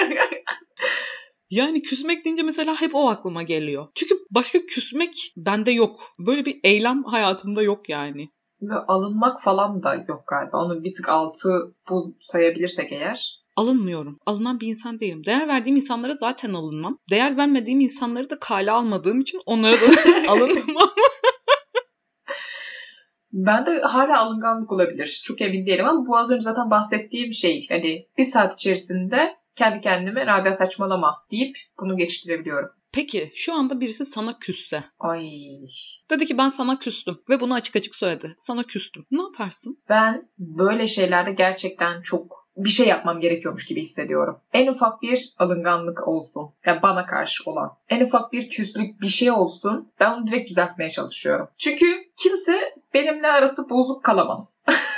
Yani 1.50 1.82
küsmek 1.82 2.24
deyince 2.24 2.42
mesela 2.42 2.80
hep 2.80 2.94
o 2.94 3.08
aklıma 3.10 3.42
geliyor. 3.42 3.88
Çünkü 3.94 4.14
başka 4.30 4.66
küsmek 4.66 5.32
bende 5.36 5.70
yok. 5.70 6.12
Böyle 6.18 6.44
bir 6.44 6.60
eylem 6.64 7.04
hayatımda 7.04 7.62
yok 7.62 7.88
yani. 7.88 8.28
Ve 8.62 8.75
alınmak 8.75 9.42
falan 9.42 9.83
da 9.83 9.95
yok 9.95 10.25
galiba. 10.26 10.64
Onun 10.64 10.85
bir 10.85 10.95
tık 10.95 11.09
altı 11.09 11.75
bu 11.90 12.16
sayabilirsek 12.21 12.92
eğer. 12.92 13.42
Alınmıyorum. 13.57 14.19
Alınan 14.26 14.61
bir 14.61 14.66
insan 14.66 15.00
değilim. 15.00 15.23
Değer 15.26 15.49
verdiğim 15.49 15.76
insanlara 15.76 16.14
zaten 16.14 16.52
alınmam. 16.52 16.99
Değer 17.11 17.37
vermediğim 17.37 17.81
insanları 17.81 18.31
da 18.31 18.38
kale 18.38 18.71
almadığım 18.71 19.21
için 19.21 19.40
onlara 19.47 19.75
da 19.75 19.87
alınmam. 20.28 20.90
Ben 23.33 23.66
de 23.66 23.81
hala 23.81 24.19
alınganlık 24.19 24.73
olabilir. 24.73 25.23
Çok 25.25 25.40
emin 25.40 25.66
değilim 25.66 25.87
ama 25.87 26.07
bu 26.07 26.16
az 26.16 26.31
önce 26.31 26.40
zaten 26.40 26.71
bahsettiğim 26.71 27.33
şey. 27.33 27.66
Hani 27.69 28.07
bir 28.19 28.25
saat 28.25 28.54
içerisinde 28.54 29.37
kendi 29.57 29.81
kendime 29.81 30.26
Rabia 30.26 30.52
saçmalama 30.52 31.25
deyip 31.31 31.57
bunu 31.81 31.97
geçiştirebiliyorum. 31.97 32.71
Peki 32.92 33.32
şu 33.34 33.54
anda 33.54 33.80
birisi 33.80 34.06
sana 34.06 34.38
küsse. 34.38 34.84
Ay. 35.00 35.30
Dedi 36.11 36.26
ki 36.26 36.38
ben 36.38 36.49
sana 36.49 36.78
küstüm 36.78 37.16
ve 37.30 37.40
bunu 37.40 37.54
açık 37.54 37.76
açık 37.76 37.94
söyledi. 37.94 38.34
Sana 38.38 38.62
küstüm. 38.62 39.04
Ne 39.11 39.22
yaparsın? 39.22 39.78
Ben 39.88 40.28
böyle 40.38 40.87
şeylerde 40.87 41.32
gerçekten 41.32 42.02
çok 42.02 42.42
bir 42.56 42.70
şey 42.70 42.88
yapmam 42.88 43.20
gerekiyormuş 43.20 43.66
gibi 43.66 43.82
hissediyorum. 43.82 44.40
En 44.52 44.66
ufak 44.66 45.02
bir 45.02 45.34
alınganlık 45.38 46.08
olsun. 46.08 46.50
Yani 46.66 46.82
bana 46.82 47.06
karşı 47.06 47.50
olan. 47.50 47.76
En 47.88 48.04
ufak 48.04 48.32
bir 48.32 48.49
küslük 48.49 49.00
bir 49.00 49.08
şey 49.08 49.30
olsun. 49.30 49.92
Ben 50.00 50.12
onu 50.12 50.26
direkt 50.26 50.50
düzeltmeye 50.50 50.90
çalışıyorum. 50.90 51.49
Çünkü 51.58 51.87
kimse 52.16 52.75
benimle 52.94 53.28
arası 53.28 53.70
bozuk 53.70 54.04
kalamaz. 54.04 54.58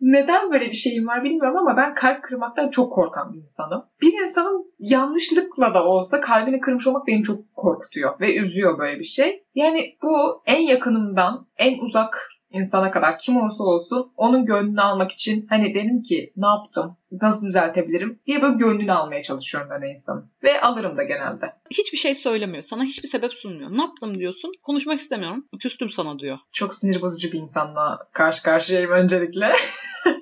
Neden 0.00 0.52
böyle 0.52 0.66
bir 0.66 0.72
şeyim 0.72 1.06
var 1.06 1.24
bilmiyorum 1.24 1.56
ama 1.56 1.76
ben 1.76 1.94
kalp 1.94 2.22
kırmaktan 2.22 2.70
çok 2.70 2.92
korkan 2.92 3.32
bir 3.32 3.38
insanım. 3.38 3.84
Bir 4.02 4.22
insanın 4.22 4.74
yanlışlıkla 4.78 5.74
da 5.74 5.84
olsa 5.84 6.20
kalbini 6.20 6.60
kırmış 6.60 6.86
olmak 6.86 7.06
beni 7.06 7.22
çok 7.22 7.54
korkutuyor 7.54 8.20
ve 8.20 8.36
üzüyor 8.36 8.78
böyle 8.78 8.98
bir 8.98 9.04
şey. 9.04 9.44
Yani 9.54 9.96
bu 10.02 10.42
en 10.46 10.60
yakınımdan 10.60 11.46
en 11.58 11.78
uzak 11.78 12.28
insana 12.56 12.90
kadar 12.90 13.18
kim 13.18 13.36
olursa 13.36 13.64
olsun 13.64 14.12
onun 14.16 14.46
gönlünü 14.46 14.80
almak 14.80 15.12
için 15.12 15.46
hani 15.48 15.74
dedim 15.74 16.02
ki 16.02 16.32
ne 16.36 16.46
yaptım, 16.46 16.96
nasıl 17.22 17.46
düzeltebilirim 17.46 18.20
diye 18.26 18.42
böyle 18.42 18.56
gönlünü 18.56 18.92
almaya 18.92 19.22
çalışıyorum 19.22 19.70
ben 19.70 19.90
insanın. 19.90 20.30
Ve 20.42 20.60
alırım 20.60 20.96
da 20.96 21.02
genelde. 21.02 21.52
Hiçbir 21.70 21.98
şey 21.98 22.14
söylemiyor. 22.14 22.62
Sana 22.62 22.84
hiçbir 22.84 23.08
sebep 23.08 23.32
sunmuyor. 23.32 23.70
Ne 23.70 23.80
yaptım 23.80 24.18
diyorsun. 24.18 24.52
Konuşmak 24.62 25.00
istemiyorum. 25.00 25.44
Küstüm 25.60 25.90
sana 25.90 26.18
diyor. 26.18 26.38
Çok 26.52 26.74
sinir 26.74 27.02
bozucu 27.02 27.32
bir 27.32 27.38
insanla 27.38 27.98
karşı 28.12 28.42
karşıyayım 28.42 28.90
öncelikle. 28.90 29.52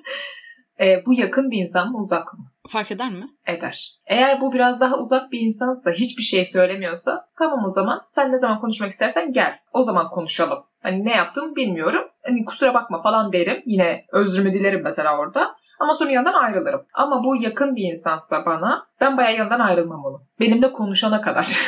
e, 0.79 1.05
bu 1.05 1.13
yakın 1.13 1.51
bir 1.51 1.57
insan 1.61 1.91
mı 1.91 2.03
uzak 2.03 2.33
mı? 2.33 2.45
Fark 2.69 2.91
eder 2.91 3.11
mi? 3.11 3.27
Eder. 3.47 3.99
Eğer 4.05 4.41
bu 4.41 4.53
biraz 4.53 4.79
daha 4.79 4.97
uzak 4.97 5.31
bir 5.31 5.39
insansa, 5.39 5.91
hiçbir 5.91 6.23
şey 6.23 6.45
söylemiyorsa 6.45 7.29
tamam 7.39 7.65
o 7.69 7.73
zaman 7.73 8.01
sen 8.11 8.31
ne 8.31 8.37
zaman 8.37 8.59
konuşmak 8.59 8.91
istersen 8.91 9.31
gel. 9.31 9.59
O 9.73 9.83
zaman 9.83 10.09
konuşalım. 10.09 10.63
Hani 10.81 11.05
ne 11.05 11.11
yaptım 11.11 11.55
bilmiyorum. 11.55 12.09
Hani 12.25 12.45
kusura 12.45 12.73
bakma 12.73 13.01
falan 13.01 13.33
derim. 13.33 13.63
Yine 13.65 14.05
özrümü 14.11 14.53
dilerim 14.53 14.81
mesela 14.83 15.17
orada. 15.17 15.55
Ama 15.79 15.93
sonra 15.93 16.11
yanından 16.11 16.33
ayrılırım. 16.33 16.85
Ama 16.93 17.23
bu 17.23 17.35
yakın 17.35 17.75
bir 17.75 17.91
insansa 17.91 18.45
bana 18.45 18.87
ben 19.01 19.17
bayağı 19.17 19.35
yanından 19.35 19.59
ayrılmam 19.59 20.05
onu. 20.05 20.21
Benimle 20.39 20.73
konuşana 20.73 21.21
kadar. 21.21 21.67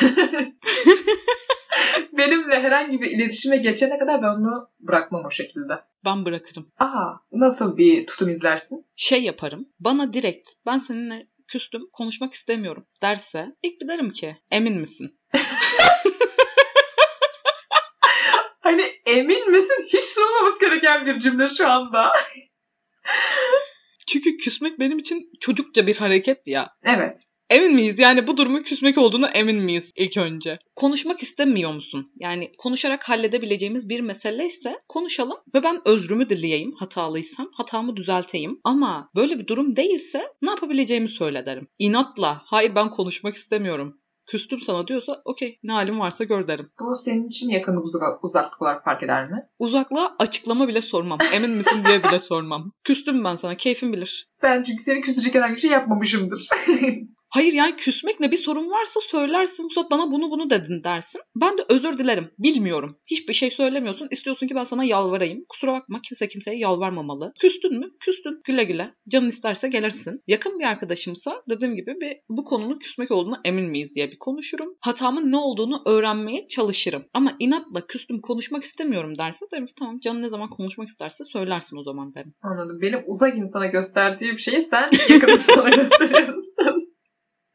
Benimle 2.12 2.62
herhangi 2.62 3.00
bir 3.00 3.10
iletişime 3.10 3.56
geçene 3.56 3.98
kadar 3.98 4.22
ben 4.22 4.28
onu 4.28 4.68
bırakmam 4.80 5.24
o 5.26 5.30
şekilde. 5.30 5.72
Ben 6.04 6.24
bırakırım. 6.24 6.66
Aa, 6.78 7.12
nasıl 7.32 7.76
bir 7.76 8.06
tutum 8.06 8.28
izlersin? 8.28 8.86
Şey 8.96 9.22
yaparım. 9.22 9.68
Bana 9.80 10.12
direkt 10.12 10.48
ben 10.66 10.78
seninle 10.78 11.26
küstüm 11.48 11.82
konuşmak 11.92 12.32
istemiyorum 12.32 12.86
derse 13.02 13.52
ilk 13.62 13.80
bir 13.80 13.88
derim 13.88 14.10
ki 14.10 14.36
emin 14.50 14.78
misin? 14.80 15.18
hani 18.60 18.92
emin 19.08 19.50
misin? 19.50 19.86
Hiç 19.92 20.04
sorulmaması 20.04 20.60
gereken 20.60 21.06
bir 21.06 21.18
cümle 21.18 21.48
şu 21.48 21.68
anda. 21.68 22.12
Çünkü 24.06 24.36
küsmek 24.36 24.78
benim 24.78 24.98
için 24.98 25.30
çocukça 25.40 25.86
bir 25.86 25.96
hareket 25.96 26.46
ya. 26.46 26.70
Evet. 26.84 27.18
Emin 27.50 27.74
miyiz? 27.74 27.98
Yani 27.98 28.26
bu 28.26 28.36
durumun 28.36 28.62
küsmek 28.62 28.98
olduğuna 28.98 29.28
emin 29.28 29.56
miyiz 29.56 29.92
ilk 29.96 30.16
önce? 30.16 30.58
Konuşmak 30.76 31.22
istemiyor 31.22 31.72
musun? 31.72 32.12
Yani 32.16 32.52
konuşarak 32.58 33.08
halledebileceğimiz 33.08 33.88
bir 33.88 34.00
mesele 34.00 34.46
ise 34.46 34.78
konuşalım 34.88 35.38
ve 35.54 35.62
ben 35.62 35.80
özrümü 35.84 36.28
dileyeyim 36.28 36.72
hatalıysam. 36.72 37.50
Hatamı 37.56 37.96
düzelteyim. 37.96 38.60
Ama 38.64 39.10
böyle 39.16 39.38
bir 39.38 39.46
durum 39.46 39.76
değilse 39.76 40.22
ne 40.42 40.50
yapabileceğimi 40.50 41.08
söyle 41.08 41.46
derim. 41.46 41.68
İnatla 41.78 42.42
hayır 42.44 42.74
ben 42.74 42.90
konuşmak 42.90 43.34
istemiyorum 43.34 44.00
küstüm 44.28 44.60
sana 44.60 44.86
diyorsa 44.86 45.22
okey 45.24 45.58
ne 45.62 45.72
halin 45.72 46.00
varsa 46.00 46.24
gör 46.24 46.48
derim. 46.48 46.70
Bu 46.80 46.96
senin 46.96 47.28
için 47.28 47.48
yakınlık 47.48 47.84
uzak, 47.84 48.24
uzaklık 48.24 48.62
olarak 48.62 48.84
fark 48.84 49.02
eder 49.02 49.30
mi? 49.30 49.46
Uzaklığa 49.58 50.16
açıklama 50.18 50.68
bile 50.68 50.82
sormam. 50.82 51.18
Emin 51.32 51.50
misin 51.50 51.84
diye 51.86 52.04
bile 52.04 52.20
sormam. 52.20 52.72
Küstüm 52.84 53.24
ben 53.24 53.36
sana 53.36 53.54
keyfin 53.54 53.92
bilir. 53.92 54.28
Ben 54.42 54.62
çünkü 54.62 54.82
seni 54.82 55.00
küstürecek 55.00 55.34
herhangi 55.34 55.54
bir 55.54 55.60
şey 55.60 55.70
yapmamışımdır. 55.70 56.48
Hayır 57.28 57.52
yani 57.52 57.76
küsmek 57.76 58.20
ne 58.20 58.30
bir 58.30 58.36
sorun 58.36 58.70
varsa 58.70 59.00
söylersin. 59.00 59.64
Musat 59.64 59.90
bana 59.90 60.12
bunu 60.12 60.30
bunu 60.30 60.50
dedin 60.50 60.84
dersin. 60.84 61.20
Ben 61.36 61.58
de 61.58 61.62
özür 61.68 61.98
dilerim. 61.98 62.30
Bilmiyorum. 62.38 62.96
Hiçbir 63.06 63.34
şey 63.34 63.50
söylemiyorsun. 63.50 64.08
İstiyorsun 64.10 64.46
ki 64.46 64.54
ben 64.54 64.64
sana 64.64 64.84
yalvarayım. 64.84 65.44
Kusura 65.48 65.72
bakma 65.72 66.00
kimse 66.02 66.28
kimseye 66.28 66.58
yalvarmamalı. 66.58 67.32
Küstün 67.40 67.78
mü? 67.78 67.90
Küstün. 68.00 68.40
Güle 68.44 68.64
güle. 68.64 68.94
Canın 69.08 69.28
isterse 69.28 69.68
gelirsin. 69.68 70.20
Yakın 70.26 70.58
bir 70.58 70.64
arkadaşımsa 70.64 71.42
dediğim 71.50 71.76
gibi 71.76 71.94
bir 72.00 72.16
bu 72.28 72.44
konunun 72.44 72.78
küsmek 72.78 73.10
olduğuna 73.10 73.40
emin 73.44 73.70
miyiz 73.70 73.94
diye 73.94 74.10
bir 74.10 74.18
konuşurum. 74.18 74.76
Hatamın 74.80 75.32
ne 75.32 75.36
olduğunu 75.36 75.82
öğrenmeye 75.86 76.48
çalışırım. 76.48 77.02
Ama 77.14 77.36
inatla 77.38 77.86
küstüm 77.86 78.20
konuşmak 78.20 78.62
istemiyorum 78.62 79.18
derse 79.18 79.46
derim 79.52 79.66
ki 79.66 79.74
tamam 79.78 79.98
canın 80.00 80.22
ne 80.22 80.28
zaman 80.28 80.50
konuşmak 80.50 80.88
isterse 80.88 81.24
söylersin 81.24 81.76
o 81.76 81.82
zaman 81.82 82.14
derim. 82.14 82.34
Anladım. 82.42 82.80
Benim 82.80 83.02
uzak 83.06 83.36
insana 83.36 83.66
gösterdiğim 83.66 84.38
şeyi 84.38 84.62
sen 84.62 84.88
yakın 85.10 85.28
insana 85.28 85.70
gösteriyorsun. 85.76 86.87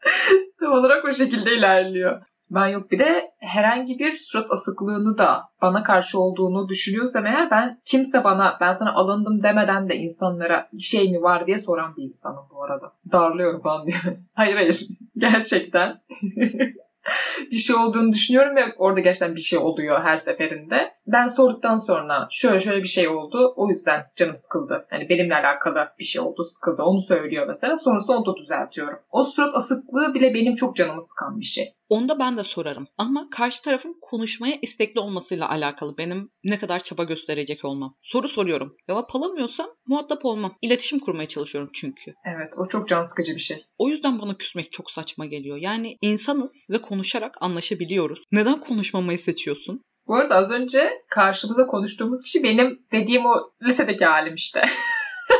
Tam 0.59 0.71
olarak 0.71 1.05
o 1.05 1.13
şekilde 1.13 1.55
ilerliyor. 1.55 2.21
Ben 2.49 2.67
yok 2.67 2.91
bir 2.91 2.99
de 2.99 3.31
herhangi 3.39 3.99
bir 3.99 4.13
surat 4.13 4.51
asıklığını 4.51 5.17
da 5.17 5.43
bana 5.61 5.83
karşı 5.83 6.19
olduğunu 6.19 6.69
düşünüyorsam 6.69 7.25
eğer 7.25 7.51
ben 7.51 7.81
kimse 7.85 8.23
bana 8.23 8.57
ben 8.61 8.71
sana 8.71 8.93
alındım 8.93 9.43
demeden 9.43 9.89
de 9.89 9.95
insanlara 9.95 10.69
şey 10.79 11.11
mi 11.11 11.21
var 11.21 11.47
diye 11.47 11.59
soran 11.59 11.95
bir 11.97 12.03
insanım 12.03 12.45
bu 12.51 12.63
arada. 12.63 12.91
Darlıyorum 13.11 13.61
falan 13.61 13.87
diye. 13.87 13.97
hayır 14.33 14.55
hayır. 14.55 14.87
Gerçekten. 15.17 16.01
bir 17.51 17.57
şey 17.57 17.75
olduğunu 17.75 18.11
düşünüyorum 18.11 18.55
ve 18.55 18.73
orada 18.77 18.99
gerçekten 18.99 19.35
bir 19.35 19.41
şey 19.41 19.59
oluyor 19.59 20.03
her 20.03 20.17
seferinde. 20.17 20.91
Ben 21.07 21.27
sorduktan 21.27 21.77
sonra 21.77 22.27
şöyle 22.31 22.59
şöyle 22.59 22.83
bir 22.83 22.87
şey 22.87 23.07
oldu. 23.07 23.53
O 23.55 23.69
yüzden 23.69 24.05
canım 24.15 24.35
sıkıldı. 24.35 24.85
Hani 24.89 25.09
benimle 25.09 25.35
alakalı 25.35 25.87
bir 25.99 26.05
şey 26.05 26.21
oldu 26.21 26.43
sıkıldı. 26.43 26.83
Onu 26.83 26.99
söylüyor 26.99 27.47
mesela. 27.47 27.77
Sonrasında 27.77 28.17
onu 28.17 28.25
da 28.25 28.37
düzeltiyorum. 28.37 28.99
O 29.11 29.23
surat 29.23 29.55
asıklığı 29.55 30.13
bile 30.13 30.33
benim 30.33 30.55
çok 30.55 30.75
canımı 30.75 31.01
sıkan 31.01 31.39
bir 31.39 31.45
şey. 31.45 31.73
Onda 31.89 32.19
ben 32.19 32.37
de 32.37 32.43
sorarım. 32.43 32.87
Ama 32.97 33.27
karşı 33.31 33.61
tarafın 33.61 33.97
konuşmaya 34.01 34.57
istekli 34.61 34.99
olmasıyla 34.99 35.49
alakalı 35.49 35.97
benim 35.97 36.29
ne 36.43 36.59
kadar 36.59 36.79
çaba 36.79 37.03
gösterecek 37.03 37.65
olmam. 37.65 37.95
Soru 38.01 38.27
soruyorum. 38.27 38.75
Cevap 38.89 39.15
alamıyorsam 39.15 39.67
muhatap 39.87 40.25
olmam. 40.25 40.55
İletişim 40.61 40.99
kurmaya 40.99 41.27
çalışıyorum 41.27 41.69
çünkü. 41.73 42.13
Evet 42.25 42.53
o 42.57 42.67
çok 42.67 42.87
can 42.87 43.03
sıkıcı 43.03 43.35
bir 43.35 43.39
şey. 43.39 43.65
O 43.77 43.89
yüzden 43.89 44.21
bana 44.21 44.37
küsmek 44.37 44.71
çok 44.71 44.91
saçma 44.91 45.25
geliyor. 45.25 45.57
Yani 45.57 45.97
insanız 46.01 46.67
ve 46.69 46.77
konuşarak 46.93 47.37
anlaşabiliyoruz. 47.41 48.23
Neden 48.31 48.59
konuşmamayı 48.59 49.19
seçiyorsun? 49.19 49.81
Bu 50.07 50.15
arada 50.15 50.35
az 50.35 50.51
önce 50.51 50.91
karşımıza 51.09 51.67
konuştuğumuz 51.67 52.21
kişi 52.23 52.43
benim 52.43 52.79
dediğim 52.91 53.25
o 53.25 53.51
lisedeki 53.63 54.05
halim 54.05 54.35
işte. 54.35 54.61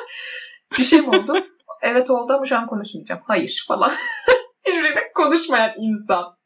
bir 0.80 0.84
şey 0.84 1.02
mi 1.02 1.08
oldu? 1.08 1.38
evet 1.82 2.10
oldu 2.10 2.34
ama 2.34 2.46
şu 2.46 2.58
an 2.58 2.68
konuşmayacağım. 2.68 3.22
Hayır 3.28 3.66
falan. 3.68 3.92
Hiçbir 4.68 4.84
şeyden 4.84 5.04
konuşmayan 5.16 5.72
insan. 5.78 6.38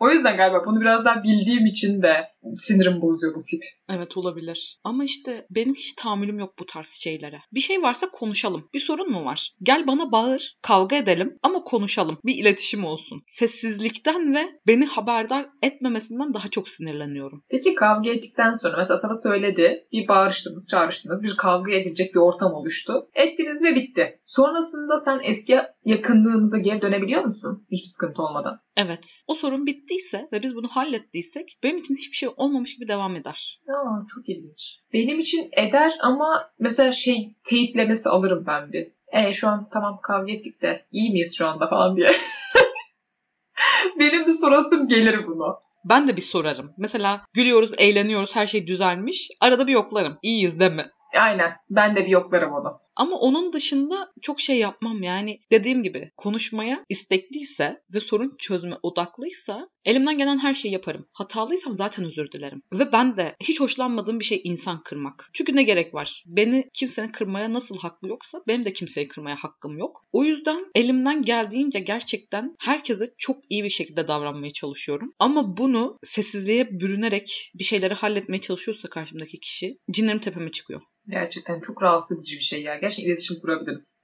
O 0.00 0.10
yüzden 0.10 0.36
galiba 0.36 0.66
bunu 0.66 0.80
biraz 0.80 1.04
daha 1.04 1.22
bildiğim 1.22 1.66
için 1.66 2.02
de 2.02 2.28
sinirim 2.56 3.02
bozuyor 3.02 3.34
bu 3.34 3.42
tip. 3.42 3.64
Evet 3.88 4.16
olabilir. 4.16 4.80
Ama 4.84 5.04
işte 5.04 5.46
benim 5.50 5.74
hiç 5.74 5.92
tahammülüm 5.92 6.38
yok 6.38 6.54
bu 6.58 6.66
tarz 6.66 6.88
şeylere. 6.88 7.40
Bir 7.52 7.60
şey 7.60 7.82
varsa 7.82 8.10
konuşalım. 8.10 8.68
Bir 8.74 8.80
sorun 8.80 9.10
mu 9.10 9.24
var? 9.24 9.52
Gel 9.62 9.86
bana 9.86 10.12
bağır. 10.12 10.58
Kavga 10.62 10.96
edelim 10.96 11.38
ama 11.42 11.64
konuşalım. 11.64 12.18
Bir 12.24 12.34
iletişim 12.34 12.84
olsun. 12.84 13.22
Sessizlikten 13.26 14.34
ve 14.34 14.60
beni 14.66 14.86
haberdar 14.86 15.46
etmemesinden 15.62 16.34
daha 16.34 16.48
çok 16.48 16.68
sinirleniyorum. 16.68 17.38
Peki 17.48 17.74
kavga 17.74 18.10
ettikten 18.10 18.52
sonra 18.52 18.76
mesela 18.76 18.96
sana 18.96 19.14
söyledi. 19.14 19.86
Bir 19.92 20.08
bağırıştınız, 20.08 20.66
çağrıştınız. 20.68 21.22
Bir 21.22 21.36
kavga 21.36 21.72
edilecek 21.72 22.14
bir 22.14 22.20
ortam 22.20 22.52
oluştu. 22.52 23.08
Ettiniz 23.14 23.62
ve 23.62 23.74
bitti. 23.74 24.20
Sonrasında 24.24 24.98
sen 24.98 25.20
eski 25.24 25.58
yakınlığınıza 25.84 26.58
geri 26.58 26.82
dönebiliyor 26.82 27.24
musun? 27.24 27.66
Hiçbir 27.70 27.88
sıkıntı 27.88 28.22
olmadan. 28.22 28.58
Evet. 28.76 29.22
O 29.26 29.34
sorun 29.34 29.66
bittiyse 29.66 30.28
ve 30.32 30.42
biz 30.42 30.54
bunu 30.54 30.68
hallettiysek 30.68 31.58
benim 31.62 31.78
için 31.78 31.96
hiçbir 31.96 32.16
şey 32.16 32.28
olmamış 32.36 32.76
gibi 32.76 32.88
devam 32.88 33.16
eder. 33.16 33.60
Aa, 33.68 34.06
çok 34.14 34.28
ilginç. 34.28 34.76
Benim 34.92 35.20
için 35.20 35.50
eder 35.52 35.92
ama 36.00 36.50
mesela 36.58 36.92
şey 36.92 37.34
teyitlemesi 37.44 38.08
alırım 38.08 38.44
ben 38.46 38.72
bir. 38.72 38.88
E 39.12 39.32
şu 39.32 39.48
an 39.48 39.68
tamam 39.72 40.00
kavga 40.02 40.32
ettik 40.32 40.62
de 40.62 40.86
iyi 40.90 41.10
miyiz 41.10 41.36
şu 41.36 41.46
anda 41.46 41.68
falan 41.68 41.96
diye. 41.96 42.10
Benim 43.98 44.26
bir 44.26 44.32
sorasım 44.32 44.88
gelir 44.88 45.26
bunu. 45.26 45.56
Ben 45.84 46.08
de 46.08 46.16
bir 46.16 46.22
sorarım. 46.22 46.72
Mesela 46.78 47.20
gülüyoruz, 47.32 47.72
eğleniyoruz, 47.78 48.36
her 48.36 48.46
şey 48.46 48.66
düzelmiş. 48.66 49.28
Arada 49.40 49.66
bir 49.66 49.72
yoklarım. 49.72 50.18
İyiyiz 50.22 50.60
değil 50.60 50.72
mi? 50.72 50.90
Aynen. 51.18 51.56
Ben 51.70 51.96
de 51.96 52.00
bir 52.04 52.10
yoklarım 52.10 52.52
onu. 52.52 52.80
Ama 52.96 53.16
onun 53.16 53.52
dışında 53.52 54.12
çok 54.22 54.40
şey 54.40 54.58
yapmam 54.58 55.02
yani. 55.02 55.40
Dediğim 55.50 55.82
gibi 55.82 56.10
konuşmaya 56.16 56.84
istekliyse 56.88 57.82
ve 57.94 58.00
sorun 58.00 58.36
çözme 58.38 58.76
odaklıysa 58.82 59.62
elimden 59.84 60.18
gelen 60.18 60.38
her 60.38 60.54
şeyi 60.54 60.74
yaparım. 60.74 61.06
Hatalıysam 61.12 61.74
zaten 61.74 62.04
özür 62.04 62.32
dilerim. 62.32 62.62
Ve 62.72 62.92
ben 62.92 63.16
de 63.16 63.36
hiç 63.40 63.60
hoşlanmadığım 63.60 64.20
bir 64.20 64.24
şey 64.24 64.40
insan 64.44 64.82
kırmak. 64.82 65.30
Çünkü 65.32 65.56
ne 65.56 65.62
gerek 65.62 65.94
var? 65.94 66.24
Beni 66.26 66.68
kimsenin 66.74 67.08
kırmaya 67.08 67.52
nasıl 67.52 67.78
hakkı 67.78 68.06
yoksa 68.06 68.42
benim 68.48 68.64
de 68.64 68.72
kimseyi 68.72 69.08
kırmaya 69.08 69.36
hakkım 69.36 69.78
yok. 69.78 70.04
O 70.12 70.24
yüzden 70.24 70.66
elimden 70.74 71.22
geldiğince 71.22 71.80
gerçekten 71.80 72.56
herkese 72.60 73.14
çok 73.18 73.36
iyi 73.48 73.64
bir 73.64 73.70
şekilde 73.70 74.08
davranmaya 74.08 74.52
çalışıyorum. 74.52 75.12
Ama 75.18 75.56
bunu 75.56 75.98
sessizliğe 76.04 76.80
bürünerek 76.80 77.52
bir 77.54 77.64
şeyleri 77.64 77.94
halletmeye 77.94 78.40
çalışıyorsa 78.40 78.88
karşımdaki 78.88 79.40
kişi 79.40 79.78
cinlerim 79.90 80.18
tepeme 80.18 80.50
çıkıyor. 80.50 80.80
Gerçekten 81.08 81.60
çok 81.60 81.82
rahatsız 81.82 82.16
edici 82.16 82.36
bir 82.36 82.42
şey 82.42 82.62
ya. 82.62 82.76
Gerçekten 82.82 83.10
iletişim 83.10 83.40
kurabiliriz. 83.40 84.02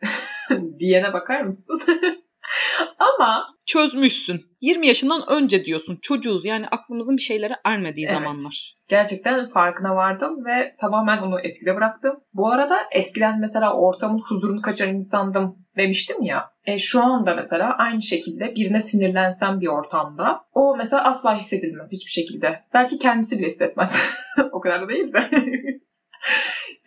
Diyene 0.79 1.13
bakar 1.13 1.41
mısın? 1.41 1.81
Ama 2.99 3.47
çözmüşsün. 3.67 4.41
20 4.61 4.87
yaşından 4.87 5.23
önce 5.31 5.65
diyorsun. 5.65 5.99
Çocuğuz 6.03 6.45
yani 6.45 6.67
aklımızın 6.69 7.17
bir 7.17 7.23
şeylere 7.23 7.55
ermediği 7.65 8.07
Evet. 8.07 8.19
zamanlar. 8.19 8.75
gerçekten 8.89 9.49
farkına 9.49 9.97
vardım 9.97 10.45
ve 10.45 10.77
tamamen 10.81 11.19
onu 11.19 11.41
eskide 11.41 11.77
bıraktım. 11.77 12.21
Bu 12.33 12.51
arada 12.53 12.79
eskiden 12.93 13.41
mesela 13.41 13.75
ortamın 13.75 14.23
huzurunu 14.29 14.63
kaçıran 14.63 14.95
insandım 14.95 15.57
demiştim 15.77 16.23
ya. 16.23 16.51
E, 16.65 16.79
şu 16.79 17.03
anda 17.03 17.35
mesela 17.35 17.77
aynı 17.77 18.03
şekilde 18.03 18.55
birine 18.55 18.81
sinirlensem 18.81 19.61
bir 19.61 19.67
ortamda 19.67 20.41
o 20.53 20.77
mesela 20.77 21.05
asla 21.05 21.39
hissedilmez 21.39 21.93
hiçbir 21.93 22.11
şekilde. 22.11 22.65
Belki 22.75 22.99
kendisi 22.99 23.39
bile 23.39 23.47
hissetmez. 23.47 23.97
o 24.53 24.61
kadar 24.61 24.83
da 24.83 24.89
değil 24.89 25.13
de. 25.13 25.31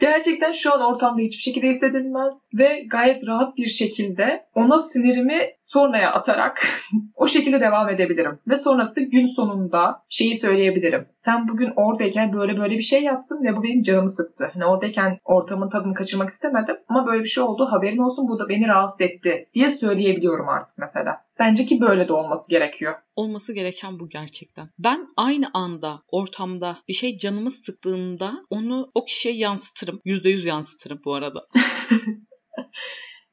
Gerçekten 0.01 0.51
şu 0.51 0.73
an 0.73 0.81
ortamda 0.81 1.21
hiçbir 1.21 1.41
şekilde 1.41 1.67
hissedilmez 1.67 2.41
ve 2.53 2.83
gayet 2.89 3.27
rahat 3.27 3.57
bir 3.57 3.67
şekilde 3.67 4.45
ona 4.55 4.79
sinirimi 4.79 5.39
sonraya 5.61 6.11
atarak 6.11 6.67
o 7.15 7.27
şekilde 7.27 7.61
devam 7.61 7.89
edebilirim. 7.89 8.39
Ve 8.47 8.55
sonrasında 8.55 9.01
gün 9.01 9.25
sonunda 9.25 10.03
şeyi 10.09 10.35
söyleyebilirim. 10.35 11.07
Sen 11.15 11.47
bugün 11.47 11.73
oradayken 11.75 12.33
böyle 12.33 12.57
böyle 12.57 12.77
bir 12.77 12.81
şey 12.83 13.03
yaptın 13.03 13.43
ve 13.43 13.57
bu 13.57 13.63
benim 13.63 13.81
canımı 13.81 14.09
sıktı. 14.09 14.49
Hani 14.53 14.65
oradayken 14.65 15.17
ortamın 15.23 15.69
tadını 15.69 15.93
kaçırmak 15.93 16.29
istemedim 16.29 16.77
ama 16.87 17.07
böyle 17.07 17.23
bir 17.23 17.29
şey 17.29 17.43
oldu 17.43 17.67
haberin 17.71 17.97
olsun 17.97 18.27
bu 18.27 18.39
da 18.39 18.49
beni 18.49 18.67
rahatsız 18.67 19.01
etti 19.01 19.49
diye 19.53 19.69
söyleyebiliyorum 19.69 20.49
artık 20.49 20.77
mesela. 20.77 21.21
Bence 21.41 21.65
ki 21.65 21.81
böyle 21.81 22.07
de 22.07 22.13
olması 22.13 22.49
gerekiyor. 22.49 22.95
Olması 23.15 23.53
gereken 23.53 23.99
bu 23.99 24.09
gerçekten. 24.09 24.69
Ben 24.79 25.07
aynı 25.17 25.49
anda 25.53 26.01
ortamda 26.07 26.77
bir 26.87 26.93
şey 26.93 27.17
canımı 27.17 27.51
sıktığında 27.51 28.45
onu 28.49 28.91
o 28.95 29.05
kişiye 29.05 29.35
yansıtırım. 29.35 30.01
%100 30.05 30.47
yansıtırım 30.47 31.01
bu 31.05 31.13
arada. 31.13 31.39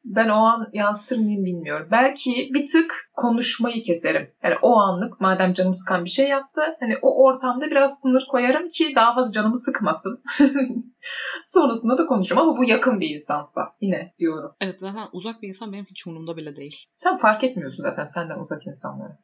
Ben 0.08 0.28
o 0.28 0.34
an 0.34 0.70
yansıtır 0.72 1.18
mıyım 1.18 1.44
bilmiyorum. 1.44 1.88
Belki 1.90 2.50
bir 2.54 2.66
tık 2.66 3.10
konuşmayı 3.12 3.82
keserim. 3.82 4.30
Yani 4.42 4.54
o 4.62 4.76
anlık 4.76 5.20
madem 5.20 5.52
canımı 5.52 5.74
sıkan 5.74 6.04
bir 6.04 6.10
şey 6.10 6.28
yaptı. 6.28 6.60
Hani 6.80 6.94
o 7.02 7.24
ortamda 7.24 7.70
biraz 7.70 8.00
sınır 8.00 8.26
koyarım 8.30 8.68
ki 8.68 8.92
daha 8.96 9.14
fazla 9.14 9.32
canımı 9.32 9.56
sıkmasın. 9.56 10.22
Sonrasında 11.46 11.98
da 11.98 12.06
konuşurum 12.06 12.42
ama 12.42 12.56
bu 12.56 12.64
yakın 12.64 13.00
bir 13.00 13.10
insansa 13.10 13.60
yine 13.80 14.14
diyorum. 14.18 14.52
Evet 14.60 14.80
zaten 14.80 15.08
uzak 15.12 15.42
bir 15.42 15.48
insan 15.48 15.72
benim 15.72 15.84
hiç 15.84 16.06
umurumda 16.06 16.36
bile 16.36 16.56
değil. 16.56 16.76
Sen 16.94 17.18
fark 17.18 17.44
etmiyorsun 17.44 17.82
zaten 17.82 18.06
senden 18.06 18.38
uzak 18.38 18.66
insanları. 18.66 19.18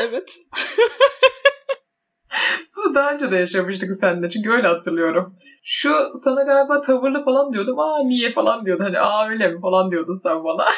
Evet. 0.00 0.32
Bunu 2.94 3.02
daha 3.02 3.12
önce 3.14 3.30
de 3.30 3.36
yaşamıştık 3.36 3.90
seninle 4.00 4.30
çünkü 4.30 4.50
öyle 4.50 4.66
hatırlıyorum. 4.66 5.36
Şu 5.62 5.90
sana 6.24 6.42
galiba 6.42 6.80
tavırlı 6.80 7.24
falan 7.24 7.52
diyordum. 7.52 7.78
Aa 7.78 8.04
niye 8.04 8.32
falan 8.32 8.66
diyordun. 8.66 8.84
Hani 8.84 8.98
aa 8.98 9.28
öyle 9.28 9.48
mi 9.48 9.60
falan 9.60 9.90
diyordun 9.90 10.20
sen 10.22 10.44
bana. 10.44 10.64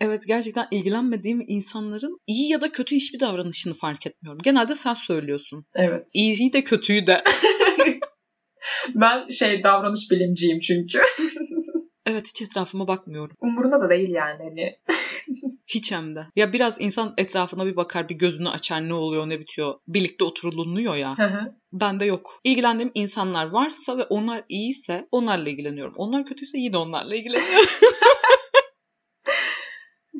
Evet 0.00 0.22
gerçekten 0.26 0.66
ilgilenmediğim 0.70 1.44
insanların 1.48 2.18
iyi 2.26 2.52
ya 2.52 2.60
da 2.60 2.72
kötü 2.72 2.96
hiçbir 2.96 3.20
davranışını 3.20 3.74
fark 3.74 4.06
etmiyorum. 4.06 4.40
Genelde 4.44 4.74
sen 4.74 4.94
söylüyorsun. 4.94 5.64
Evet. 5.74 6.08
İyiyi 6.14 6.52
de 6.52 6.64
kötüyü 6.64 7.06
de. 7.06 7.22
Ben 8.94 9.28
şey 9.28 9.62
davranış 9.64 10.10
bilimciyim 10.10 10.60
çünkü. 10.60 10.98
Evet 12.06 12.26
hiç 12.28 12.42
etrafıma 12.42 12.88
bakmıyorum. 12.88 13.36
Umurunda 13.40 13.80
da 13.80 13.90
değil 13.90 14.10
yani 14.10 14.38
hani. 14.38 14.78
Hiç 15.66 15.92
hem 15.92 16.16
de. 16.16 16.26
Ya 16.36 16.52
biraz 16.52 16.76
insan 16.80 17.14
etrafına 17.18 17.66
bir 17.66 17.76
bakar, 17.76 18.08
bir 18.08 18.14
gözünü 18.14 18.48
açar 18.48 18.88
ne 18.88 18.94
oluyor 18.94 19.28
ne 19.28 19.40
bitiyor. 19.40 19.74
Birlikte 19.88 20.24
oturulunuyor 20.24 20.94
ya. 20.94 21.18
Hı 21.18 21.24
hı. 21.24 21.54
Bende 21.72 22.04
yok. 22.04 22.40
İlgilendiğim 22.44 22.92
insanlar 22.94 23.50
varsa 23.50 23.98
ve 23.98 24.02
onlar 24.02 24.44
iyiyse 24.48 25.08
onlarla 25.12 25.48
ilgileniyorum. 25.48 25.94
Onlar 25.96 26.26
kötüyse 26.26 26.58
yine 26.58 26.76
onlarla 26.76 27.14
ilgileniyorum. 27.14 27.70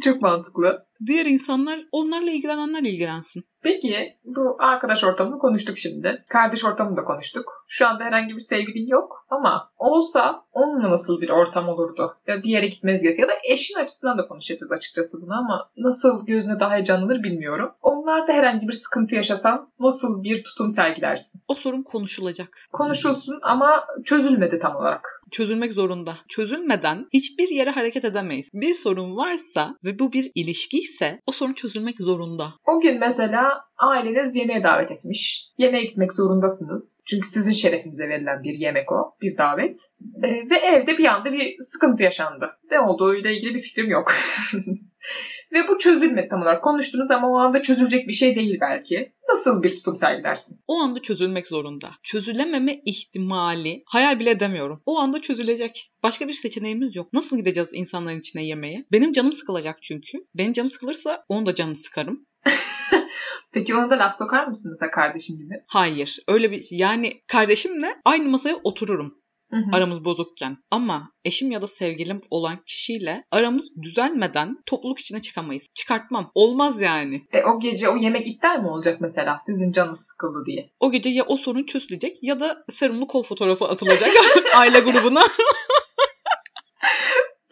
Çok 0.03 0.23
mantıklı. 0.23 0.87
Diğer 1.07 1.27
insanlar 1.27 1.81
onlarla 1.93 2.31
ilgilenenler 2.31 2.83
ilgilensin. 2.83 3.45
Peki 3.63 4.19
bu 4.25 4.57
arkadaş 4.59 5.05
ortamını 5.05 5.39
konuştuk 5.39 5.79
şimdi. 5.79 6.25
Kardeş 6.29 6.65
ortamını 6.65 6.97
da 6.97 7.05
konuştuk. 7.05 7.65
Şu 7.69 7.89
anda 7.89 8.05
herhangi 8.05 8.35
bir 8.35 8.41
sevgilin 8.41 8.87
yok 8.87 9.27
ama 9.31 9.71
olsa 9.79 10.45
onunla 10.53 10.91
nasıl 10.91 11.21
bir 11.21 11.31
ortam 11.31 11.69
olurdu? 11.69 12.17
Ya 12.27 12.43
bir 12.43 12.49
yere 12.49 12.67
gitmeniz 12.67 13.03
gerekiyor. 13.03 13.29
Ya 13.29 13.35
da 13.35 13.39
eşin 13.45 13.79
açısından 13.79 14.19
da 14.19 14.29
konuşacağız 14.29 14.73
açıkçası 14.73 15.23
bunu 15.23 15.35
ama 15.35 15.71
nasıl 15.77 16.27
gözüne 16.27 16.61
daha 16.61 16.75
heyecanlanır 16.75 17.23
bilmiyorum. 17.23 17.73
Onlarda 17.83 18.33
herhangi 18.33 18.69
bir 18.69 18.73
sıkıntı 18.73 19.15
yaşasan 19.15 19.73
nasıl 19.81 20.23
bir 20.23 20.45
tutum 20.45 20.71
sergilersin? 20.71 21.41
O 21.49 21.55
sorun 21.55 21.83
konuşulacak. 21.83 22.69
Konuşulsun 22.73 23.39
ama 23.43 23.87
çözülmedi 24.05 24.59
tam 24.59 24.77
olarak. 24.77 25.23
Çözülmek 25.31 25.73
zorunda. 25.73 26.15
Çözülmeden 26.29 27.07
hiçbir 27.13 27.49
yere 27.49 27.71
hareket 27.71 28.05
edemeyiz. 28.05 28.51
Bir 28.55 28.75
sorun 28.75 29.17
varsa 29.17 29.77
ve 29.85 29.99
bu 29.99 30.13
bir 30.13 30.33
ilişki 30.35 30.79
ise 30.93 31.19
o 31.27 31.33
sorun 31.33 31.53
çözülmek 31.53 31.97
zorunda. 31.99 32.45
O 32.67 32.81
gün 32.81 32.99
mesela 33.01 33.65
aileniz 33.79 34.37
yemeğe 34.37 34.63
davet 34.63 34.91
etmiş. 34.91 35.49
Yemeğe 35.59 35.85
gitmek 35.85 36.13
zorundasınız. 36.13 37.01
Çünkü 37.07 37.29
sizin 37.29 37.53
şerefinize 37.53 38.09
verilen 38.09 38.43
bir 38.43 38.55
yemek 38.55 38.93
o, 38.93 39.15
bir 39.23 39.39
davet. 39.39 39.77
Ee, 40.23 40.51
ve 40.51 40.57
evde 40.57 40.99
bir 40.99 41.05
anda 41.05 41.33
bir 41.33 41.57
sıkıntı 41.61 42.03
yaşandı. 42.03 42.51
Ne 42.71 42.81
olduğuyla 42.81 43.31
ilgili 43.31 43.55
bir 43.55 43.61
fikrim 43.61 43.91
yok. 43.91 44.15
ve 45.53 45.69
bu 45.69 45.79
çözülmedi 45.79 46.29
tam 46.29 46.43
olarak. 46.43 46.65
Konuştunuz 46.65 47.11
ama 47.11 47.31
o 47.31 47.37
anda 47.37 47.63
çözülecek 47.63 48.09
bir 48.09 48.13
şey 48.13 48.37
değil 48.37 48.59
belki. 48.61 49.13
Nasıl 49.33 49.63
bir 49.63 49.77
tutum 49.77 49.97
sergilersin? 49.97 50.61
O 50.67 50.81
anda 50.81 51.03
çözülmek 51.03 51.47
zorunda. 51.47 51.91
Çözülememe 52.03 52.83
ihtimali 52.85 53.83
hayal 53.87 54.19
bile 54.19 54.31
edemiyorum. 54.31 54.81
O 54.87 54.99
anda 54.99 55.23
çözülecek. 55.23 55.93
Başka 56.03 56.29
bir 56.29 56.33
seçeneğimiz 56.33 56.97
yok. 56.97 57.13
Nasıl 57.13 57.37
gideceğiz 57.37 57.69
insanların 57.73 58.19
içine 58.19 58.45
yemeğe? 58.45 58.85
Benim 58.93 59.13
canım 59.13 59.33
sıkılacak 59.33 59.83
çünkü. 59.83 60.19
Benim 60.35 60.53
canım 60.53 60.69
sıkılırsa 60.69 61.25
onun 61.29 61.47
da 61.47 61.55
canını 61.55 61.77
sıkarım. 61.77 62.27
Peki 63.53 63.75
ona 63.75 63.91
da 63.91 63.99
laf 63.99 64.19
sokar 64.19 64.47
mısın 64.47 64.71
mesela 64.71 64.91
kardeşin 64.91 65.39
gibi? 65.39 65.55
Hayır. 65.67 66.19
Öyle 66.29 66.51
bir 66.51 66.67
yani 66.71 67.23
kardeşimle 67.27 67.95
aynı 68.05 68.29
masaya 68.29 68.57
otururum. 68.65 69.22
Hı 69.53 69.57
hı. 69.57 69.65
aramız 69.73 70.05
bozukken. 70.05 70.57
Ama 70.71 71.13
eşim 71.25 71.51
ya 71.51 71.63
da 71.63 71.67
sevgilim 71.67 72.21
olan 72.31 72.57
kişiyle 72.67 73.25
aramız 73.31 73.77
düzelmeden 73.83 74.57
topluluk 74.67 74.99
içine 74.99 75.23
çıkamayız. 75.23 75.67
Çıkartmam. 75.75 76.31
Olmaz 76.35 76.81
yani. 76.81 77.27
E, 77.33 77.43
o 77.45 77.61
gece 77.61 77.89
o 77.89 77.97
yemek 77.97 78.27
iptal 78.27 78.59
mi 78.59 78.69
olacak 78.69 79.01
mesela 79.01 79.37
sizin 79.47 79.73
canınız 79.73 80.01
sıkıldı 80.01 80.47
diye? 80.47 80.71
O 80.81 80.93
gece 80.93 81.11
ya 81.11 81.25
o 81.27 81.37
sorun 81.37 81.65
çözülecek 81.65 82.23
ya 82.23 82.41
da 82.41 82.65
serumlu 82.71 83.07
kol 83.07 83.23
fotoğrafı 83.23 83.65
atılacak 83.65 84.11
aile 84.55 84.81
grubuna. 84.81 85.23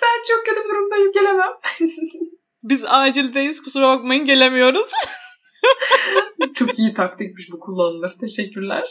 Ben 0.02 0.22
çok 0.28 0.46
kötü 0.46 0.68
durumdayım 0.68 1.12
gelemem. 1.12 1.52
Biz 2.62 2.84
acildeyiz 2.84 3.62
kusura 3.62 3.88
bakmayın 3.88 4.24
gelemiyoruz. 4.24 4.90
çok 6.54 6.78
iyi 6.78 6.94
taktikmiş 6.94 7.52
bu 7.52 7.60
kullanılır. 7.60 8.16
Teşekkürler. 8.20 8.88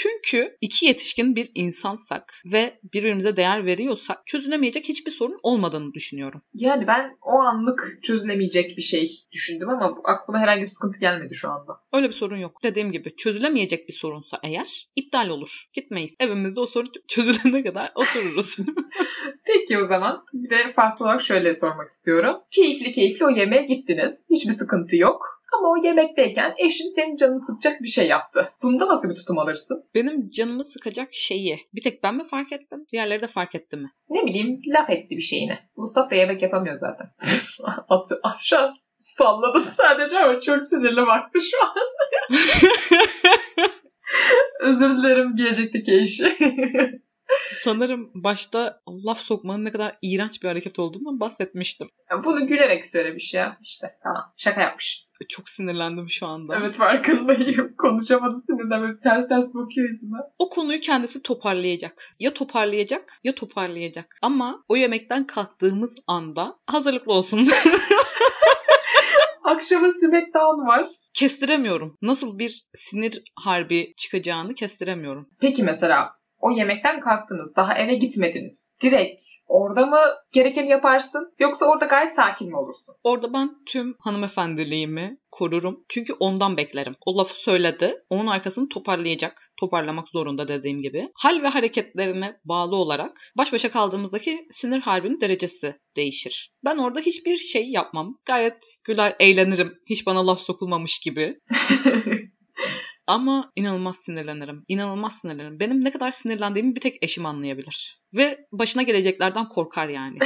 Çünkü 0.00 0.56
iki 0.60 0.86
yetişkin 0.86 1.36
bir 1.36 1.50
insansak 1.54 2.34
ve 2.52 2.80
birbirimize 2.94 3.36
değer 3.36 3.66
veriyorsak 3.66 4.26
çözülemeyecek 4.26 4.84
hiçbir 4.84 5.12
sorun 5.12 5.36
olmadığını 5.42 5.94
düşünüyorum. 5.94 6.42
Yani 6.54 6.86
ben 6.86 7.16
o 7.22 7.30
anlık 7.30 7.98
çözülemeyecek 8.02 8.76
bir 8.76 8.82
şey 8.82 9.10
düşündüm 9.32 9.68
ama 9.68 9.98
aklıma 10.04 10.40
herhangi 10.40 10.62
bir 10.62 10.66
sıkıntı 10.66 11.00
gelmedi 11.00 11.34
şu 11.34 11.48
anda. 11.48 11.80
Öyle 11.92 12.08
bir 12.08 12.12
sorun 12.12 12.36
yok. 12.36 12.62
Dediğim 12.62 12.92
gibi 12.92 13.16
çözülemeyecek 13.16 13.88
bir 13.88 13.92
sorunsa 13.92 14.38
eğer 14.42 14.88
iptal 14.96 15.28
olur. 15.28 15.64
Gitmeyiz. 15.72 16.16
Evimizde 16.20 16.60
o 16.60 16.66
sorun 16.66 16.92
çözülene 17.08 17.64
kadar 17.64 17.92
otururuz. 17.94 18.56
Peki 19.44 19.78
o 19.78 19.86
zaman 19.86 20.24
bir 20.32 20.50
de 20.50 20.72
farklı 20.72 21.04
olarak 21.04 21.22
şöyle 21.22 21.54
sormak 21.54 21.86
istiyorum. 21.86 22.36
Keyifli 22.50 22.92
keyifli 22.92 23.24
o 23.26 23.30
yemeğe 23.30 23.66
gittiniz. 23.66 24.24
Hiçbir 24.30 24.52
sıkıntı 24.52 24.96
yok. 24.96 25.37
Ama 25.52 25.68
o 25.68 25.76
yemekteyken 25.84 26.54
eşin 26.58 26.88
senin 26.88 27.16
canını 27.16 27.40
sıkacak 27.40 27.82
bir 27.82 27.88
şey 27.88 28.08
yaptı. 28.08 28.52
Bunda 28.62 28.86
nasıl 28.86 29.10
bir 29.10 29.14
tutum 29.14 29.38
alırsın? 29.38 29.84
Benim 29.94 30.28
canımı 30.28 30.64
sıkacak 30.64 31.08
şeyi 31.12 31.58
bir 31.74 31.82
tek 31.82 32.02
ben 32.02 32.14
mi 32.14 32.24
fark 32.24 32.52
ettim? 32.52 32.84
Diğerleri 32.92 33.22
de 33.22 33.26
fark 33.26 33.54
etti 33.54 33.76
mi? 33.76 33.90
Ne 34.08 34.26
bileyim 34.26 34.60
laf 34.66 34.90
etti 34.90 35.16
bir 35.16 35.22
şeyine. 35.22 35.58
Mustafa 35.76 36.10
da 36.10 36.14
yemek 36.14 36.42
yapamıyor 36.42 36.76
zaten. 36.76 37.06
Atı 37.88 38.20
aşağı. 38.22 38.74
Salladım 39.18 39.62
sadece 39.62 40.18
ama 40.18 40.40
çok 40.40 40.68
sinirli 40.68 41.06
baktı 41.06 41.38
şu 41.50 41.64
an. 41.66 41.74
Özür 44.60 44.98
dilerim 44.98 45.36
gelecekteki 45.36 45.92
eşi. 45.92 46.36
Sanırım 47.62 48.10
başta 48.14 48.80
laf 49.06 49.18
sokmanın 49.18 49.64
ne 49.64 49.72
kadar 49.72 49.98
iğrenç 50.02 50.42
bir 50.42 50.48
hareket 50.48 50.78
olduğundan 50.78 51.20
bahsetmiştim. 51.20 51.88
Bunu 52.24 52.46
gülerek 52.46 52.86
söylemiş 52.86 53.34
ya. 53.34 53.58
İşte 53.62 53.98
tamam 54.02 54.32
şaka 54.36 54.60
yapmış. 54.60 55.08
Çok 55.28 55.48
sinirlendim 55.48 56.10
şu 56.10 56.26
anda. 56.26 56.56
Evet 56.58 56.74
farkındayım. 56.74 57.74
Konuşamadı 57.78 58.42
sinirden 58.46 58.82
böyle 58.82 58.98
ters 59.00 59.28
ters 59.28 59.54
bakıyor 59.54 59.88
yüzüme. 59.88 60.18
O 60.38 60.48
konuyu 60.48 60.80
kendisi 60.80 61.22
toparlayacak. 61.22 62.14
Ya 62.20 62.34
toparlayacak 62.34 63.20
ya 63.24 63.34
toparlayacak. 63.34 64.16
Ama 64.22 64.64
o 64.68 64.76
yemekten 64.76 65.26
kalktığımız 65.26 65.96
anda 66.06 66.58
hazırlıklı 66.66 67.12
olsun. 67.12 67.48
Akşama 69.44 69.90
Smackdown 69.92 70.66
var. 70.66 70.86
kestiremiyorum. 71.14 71.96
Nasıl 72.02 72.38
bir 72.38 72.64
sinir 72.74 73.22
harbi 73.36 73.94
çıkacağını 73.96 74.54
kestiremiyorum. 74.54 75.26
Peki 75.40 75.62
mesela 75.62 76.17
o 76.40 76.50
yemekten 76.50 77.00
kalktınız. 77.00 77.56
Daha 77.56 77.78
eve 77.78 77.94
gitmediniz. 77.94 78.74
Direkt 78.82 79.22
orada 79.46 79.86
mı 79.86 79.98
gerekeni 80.32 80.68
yaparsın? 80.68 81.34
Yoksa 81.38 81.66
orada 81.66 81.84
gayet 81.84 82.12
sakin 82.12 82.48
mi 82.48 82.56
olursun? 82.56 82.94
Orada 83.04 83.32
ben 83.32 83.50
tüm 83.66 83.94
hanımefendiliğimi 83.98 85.18
korurum. 85.30 85.84
Çünkü 85.88 86.12
ondan 86.12 86.56
beklerim. 86.56 86.96
O 87.06 87.18
lafı 87.18 87.34
söyledi. 87.34 87.94
Onun 88.10 88.26
arkasını 88.26 88.68
toparlayacak. 88.68 89.52
Toparlamak 89.60 90.08
zorunda 90.08 90.48
dediğim 90.48 90.82
gibi. 90.82 91.06
Hal 91.14 91.42
ve 91.42 91.48
hareketlerine 91.48 92.40
bağlı 92.44 92.76
olarak 92.76 93.32
baş 93.38 93.52
başa 93.52 93.70
kaldığımızdaki 93.70 94.46
sinir 94.50 94.80
harbinin 94.80 95.20
derecesi 95.20 95.74
değişir. 95.96 96.50
Ben 96.64 96.76
orada 96.76 97.00
hiçbir 97.00 97.36
şey 97.36 97.70
yapmam. 97.70 98.18
Gayet 98.24 98.64
güler 98.84 99.16
eğlenirim. 99.20 99.74
Hiç 99.86 100.06
bana 100.06 100.26
laf 100.26 100.40
sokulmamış 100.40 100.98
gibi. 100.98 101.34
Ama 103.08 103.52
inanılmaz 103.56 103.96
sinirlenirim. 103.96 104.64
İnanılmaz 104.68 105.12
sinirlenirim. 105.20 105.60
Benim 105.60 105.84
ne 105.84 105.90
kadar 105.90 106.12
sinirlendiğimi 106.12 106.74
bir 106.74 106.80
tek 106.80 107.02
eşim 107.02 107.26
anlayabilir. 107.26 107.96
Ve 108.16 108.46
başına 108.52 108.82
geleceklerden 108.82 109.48
korkar 109.48 109.88
yani. 109.88 110.18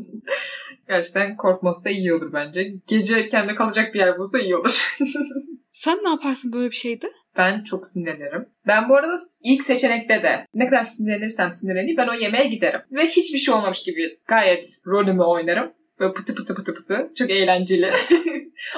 Gerçekten 0.88 1.36
korkması 1.36 1.84
da 1.84 1.90
iyi 1.90 2.14
olur 2.14 2.32
bence. 2.32 2.72
Gece 2.86 3.28
kendi 3.28 3.54
kalacak 3.54 3.94
bir 3.94 3.98
yer 3.98 4.18
bulsa 4.18 4.38
iyi 4.38 4.56
olur. 4.56 4.96
Sen 5.72 5.98
ne 6.04 6.08
yaparsın 6.08 6.52
böyle 6.52 6.70
bir 6.70 6.76
şeyde? 6.76 7.06
Ben 7.36 7.64
çok 7.64 7.86
sinirlenirim. 7.86 8.48
Ben 8.66 8.88
bu 8.88 8.96
arada 8.96 9.16
ilk 9.44 9.64
seçenekte 9.64 10.22
de 10.22 10.46
ne 10.54 10.68
kadar 10.68 10.84
sinirlenirsem 10.84 11.52
sinirleneyim 11.52 11.96
ben 11.96 12.08
o 12.08 12.14
yemeğe 12.14 12.48
giderim. 12.48 12.80
Ve 12.92 13.06
hiçbir 13.06 13.38
şey 13.38 13.54
olmamış 13.54 13.82
gibi 13.82 14.18
gayet 14.26 14.66
rolümü 14.86 15.22
oynarım. 15.22 15.72
Böyle 16.00 16.12
pıtı 16.12 16.34
pıtı 16.34 16.54
pıtı 16.54 16.74
pıtı. 16.74 17.10
Çok 17.18 17.30
eğlenceli. 17.30 17.92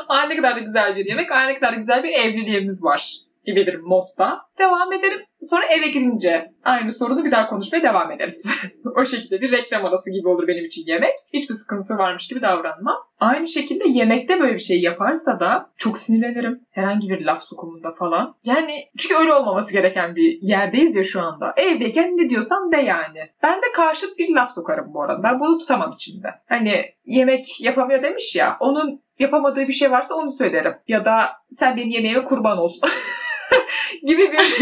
Aa 0.09 0.23
ne 0.23 0.37
kadar 0.37 0.57
da 0.57 0.61
güzel 0.61 0.97
bir 0.97 1.07
yemek. 1.07 1.33
Aa 1.33 1.45
ne 1.45 1.55
kadar 1.55 1.73
da 1.73 1.77
güzel 1.77 2.03
bir 2.03 2.13
evliliğimiz 2.13 2.85
var 2.85 3.29
gibi 3.49 3.67
bir 3.67 3.75
modda 3.75 4.41
devam 4.59 4.93
ederim. 4.93 5.21
Sonra 5.43 5.67
eve 5.67 5.89
girince 5.89 6.53
aynı 6.65 6.93
sorunu 6.93 7.25
bir 7.25 7.31
daha 7.31 7.49
konuşmaya 7.49 7.83
devam 7.83 8.13
ederiz. 8.13 8.47
o 8.97 9.05
şekilde 9.05 9.41
bir 9.41 9.53
reklam 9.53 9.85
arası 9.85 10.11
gibi 10.11 10.29
olur 10.29 10.49
benim 10.49 10.65
için 10.65 10.83
yemek. 10.87 11.15
Hiçbir 11.33 11.55
sıkıntı 11.55 11.99
varmış 11.99 12.29
gibi 12.29 12.43
davranmam. 12.43 12.97
Aynı 13.21 13.47
şekilde 13.47 13.89
yemekte 13.89 14.41
böyle 14.41 14.55
bir 14.55 14.59
şey 14.59 14.81
yaparsa 14.81 15.41
da 15.41 15.71
çok 15.77 15.99
sinirlenirim. 15.99 16.61
Herhangi 16.71 17.09
bir 17.09 17.25
laf 17.25 17.43
sokumunda 17.45 17.93
falan. 17.99 18.35
Yani 18.45 18.85
çünkü 18.99 19.15
öyle 19.17 19.33
olmaması 19.33 19.73
gereken 19.73 20.17
bir 20.17 20.39
yerdeyiz 20.43 20.97
ya 20.97 21.05
şu 21.05 21.23
anda. 21.23 21.55
Evdeyken 21.57 22.17
ne 22.17 22.31
diyorsam 22.31 22.73
de 22.73 22.77
yani. 22.77 23.19
Ben 23.43 23.57
de 23.57 23.73
karşıt 23.75 24.19
bir 24.19 24.35
laf 24.35 24.55
sokarım 24.55 24.95
bu 24.95 25.03
arada. 25.03 25.23
Ben 25.23 25.41
bunu 25.41 25.59
tutamam 25.59 25.93
içimde. 25.93 26.29
Hani 26.49 26.85
yemek 27.05 27.61
yapamıyor 27.61 28.03
demiş 28.03 28.37
ya. 28.37 28.57
Onun 28.61 29.01
yapamadığı 29.19 29.69
bir 29.69 29.73
şey 29.73 29.91
varsa 29.91 30.15
onu 30.15 30.31
söylerim. 30.31 30.75
Ya 30.89 31.05
da 31.05 31.31
sen 31.53 31.77
benim 31.77 31.91
yemeğime 31.91 32.25
kurban 32.25 32.59
ol. 32.59 32.73
gibi 34.07 34.33
bir 34.33 34.59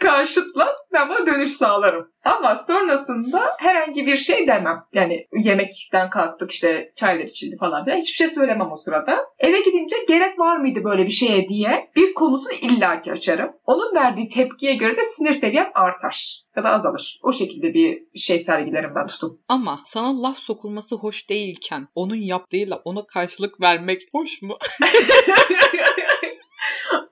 karşıtla 0.00 0.76
ben 0.92 1.08
buna 1.08 1.26
dönüş 1.26 1.52
sağlarım. 1.52 2.12
Ama 2.24 2.56
sonrasında 2.56 3.40
herhangi 3.58 4.06
bir 4.06 4.16
şey 4.16 4.48
demem. 4.48 4.84
Yani 4.92 5.26
yemekten 5.42 6.10
kalktık 6.10 6.50
işte 6.50 6.92
çaylar 6.96 7.24
içildi 7.24 7.56
falan 7.60 7.84
filan. 7.84 7.98
Hiçbir 7.98 8.16
şey 8.16 8.28
söylemem 8.28 8.72
o 8.72 8.76
sırada. 8.76 9.26
Eve 9.38 9.60
gidince 9.60 9.96
gerek 10.08 10.38
var 10.38 10.56
mıydı 10.56 10.84
böyle 10.84 11.04
bir 11.04 11.10
şeye 11.10 11.48
diye 11.48 11.90
bir 11.96 12.14
konusunu 12.14 12.52
illaki 12.52 13.12
açarım. 13.12 13.52
Onun 13.66 13.94
verdiği 13.94 14.28
tepkiye 14.28 14.74
göre 14.74 14.96
de 14.96 15.04
sinir 15.04 15.32
seviyem 15.32 15.70
artar. 15.74 16.42
Ya 16.56 16.64
da 16.64 16.70
azalır. 16.70 17.20
O 17.22 17.32
şekilde 17.32 17.74
bir 17.74 18.18
şey 18.20 18.40
sergilerim 18.40 18.92
ben 18.94 19.06
tutum. 19.06 19.38
Ama 19.48 19.80
sana 19.86 20.22
laf 20.22 20.38
sokulması 20.38 20.96
hoş 20.96 21.30
değilken 21.30 21.88
onun 21.94 22.16
yaptığıyla 22.16 22.76
ona 22.84 23.06
karşılık 23.06 23.60
vermek 23.60 24.02
hoş 24.12 24.42
mu? 24.42 24.58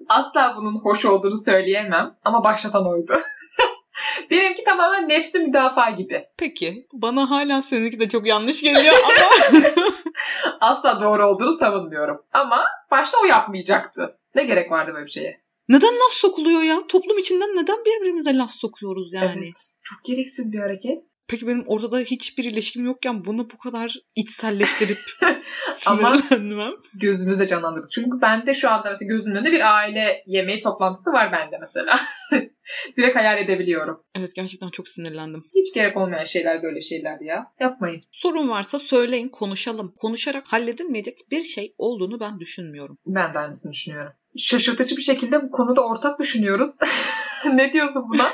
Asla 0.08 0.54
bunun 0.56 0.78
hoş 0.78 1.04
olduğunu 1.04 1.38
söyleyemem 1.38 2.16
ama 2.24 2.44
başlatan 2.44 2.86
oydu. 2.86 3.20
Benimki 4.30 4.64
tamamen 4.64 5.08
nefsi 5.08 5.38
müdafaa 5.38 5.90
gibi. 5.90 6.24
Peki. 6.38 6.86
Bana 6.92 7.30
hala 7.30 7.62
seninki 7.62 8.00
de 8.00 8.08
çok 8.08 8.26
yanlış 8.26 8.62
geliyor 8.62 8.94
ama... 9.04 9.64
Asla 10.60 11.02
doğru 11.02 11.26
olduğunu 11.26 11.52
savunmuyorum. 11.52 12.22
Ama 12.32 12.64
başta 12.90 13.18
o 13.22 13.24
yapmayacaktı. 13.24 14.18
Ne 14.34 14.44
gerek 14.44 14.70
vardı 14.70 14.92
böyle 14.94 15.06
bir 15.06 15.10
şeye? 15.10 15.40
neden 15.70 15.94
laf 15.94 16.12
sokuluyor 16.12 16.62
ya? 16.62 16.86
Toplum 16.86 17.18
içinden 17.18 17.56
neden 17.56 17.84
birbirimize 17.84 18.36
laf 18.36 18.50
sokuyoruz 18.50 19.12
yani? 19.12 19.44
Evet. 19.44 19.74
Çok 19.82 20.04
gereksiz 20.04 20.52
bir 20.52 20.58
hareket. 20.58 21.06
Peki 21.30 21.46
benim 21.46 21.64
orada 21.66 21.92
da 21.92 21.98
hiçbir 21.98 22.44
ilişkim 22.44 22.84
yokken 22.84 23.24
bunu 23.24 23.50
bu 23.50 23.58
kadar 23.58 23.96
içselleştirip 24.16 24.98
sinirlenmem. 25.74 26.72
Gözümüzde 26.94 27.46
canlandırdık. 27.46 27.90
Çünkü 27.90 28.20
bende 28.20 28.54
şu 28.54 28.70
anda 28.70 28.88
mesela 28.88 29.08
gözümün 29.08 29.36
önünde 29.36 29.52
bir 29.52 29.76
aile 29.76 30.24
yemeği 30.26 30.60
toplantısı 30.60 31.10
var 31.10 31.32
bende 31.32 31.58
mesela. 31.60 32.00
Direkt 32.96 33.16
hayal 33.16 33.38
edebiliyorum. 33.38 34.02
Evet 34.14 34.34
gerçekten 34.34 34.70
çok 34.70 34.88
sinirlendim. 34.88 35.44
Hiç 35.54 35.74
gerek 35.74 35.96
olmayan 35.96 36.24
şeyler 36.24 36.62
böyle 36.62 36.80
şeyler 36.80 37.20
ya. 37.20 37.46
Yapmayın. 37.60 38.00
Sorun 38.12 38.48
varsa 38.48 38.78
söyleyin 38.78 39.28
konuşalım. 39.28 39.94
Konuşarak 39.98 40.44
halledilmeyecek 40.46 41.18
bir 41.30 41.44
şey 41.44 41.74
olduğunu 41.78 42.20
ben 42.20 42.40
düşünmüyorum. 42.40 42.98
Ben 43.06 43.34
de 43.34 43.38
aynısını 43.38 43.72
düşünüyorum. 43.72 44.12
Şaşırtıcı 44.36 44.96
bir 44.96 45.02
şekilde 45.02 45.42
bu 45.42 45.50
konuda 45.50 45.80
ortak 45.84 46.18
düşünüyoruz. 46.18 46.78
ne 47.54 47.72
diyorsun 47.72 48.04
buna? 48.08 48.32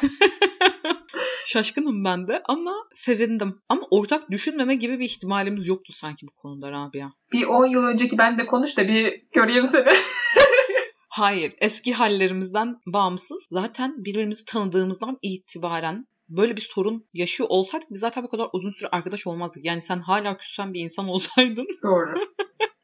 Şaşkınım 1.47 2.05
ben 2.05 2.29
de 2.29 2.43
ama 2.49 2.75
sevindim. 2.95 3.61
Ama 3.69 3.83
ortak 3.91 4.31
düşünmeme 4.31 4.75
gibi 4.75 4.99
bir 4.99 5.05
ihtimalimiz 5.05 5.69
yoktu 5.69 5.93
sanki 5.93 6.27
bu 6.27 6.33
konuda 6.35 6.73
Rabia. 6.73 7.09
Bir 7.33 7.47
10 7.47 7.67
yıl 7.67 7.83
önceki 7.83 8.19
ben 8.19 8.39
de 8.39 8.47
konuş 8.47 8.77
da 8.77 8.89
bir 8.89 9.23
göreyim 9.33 9.67
seni. 9.67 9.89
Hayır, 11.09 11.55
eski 11.61 11.95
hallerimizden 11.95 12.77
bağımsız 12.87 13.47
zaten 13.51 14.05
birbirimizi 14.05 14.45
tanıdığımızdan 14.45 15.19
itibaren 15.23 16.07
böyle 16.29 16.57
bir 16.57 16.69
sorun 16.71 17.09
yaşıyor 17.13 17.49
olsaydık 17.49 17.91
biz 17.91 18.01
zaten 18.01 18.25
bu 18.25 18.29
kadar 18.29 18.49
uzun 18.53 18.71
süre 18.71 18.89
arkadaş 18.89 19.27
olmazdık. 19.27 19.65
Yani 19.65 19.83
sen 19.83 20.01
hala 20.01 20.37
küssen 20.37 20.75
bir 20.75 20.81
insan 20.81 21.09
olsaydın 21.09 21.67
Doğru. 21.83 22.15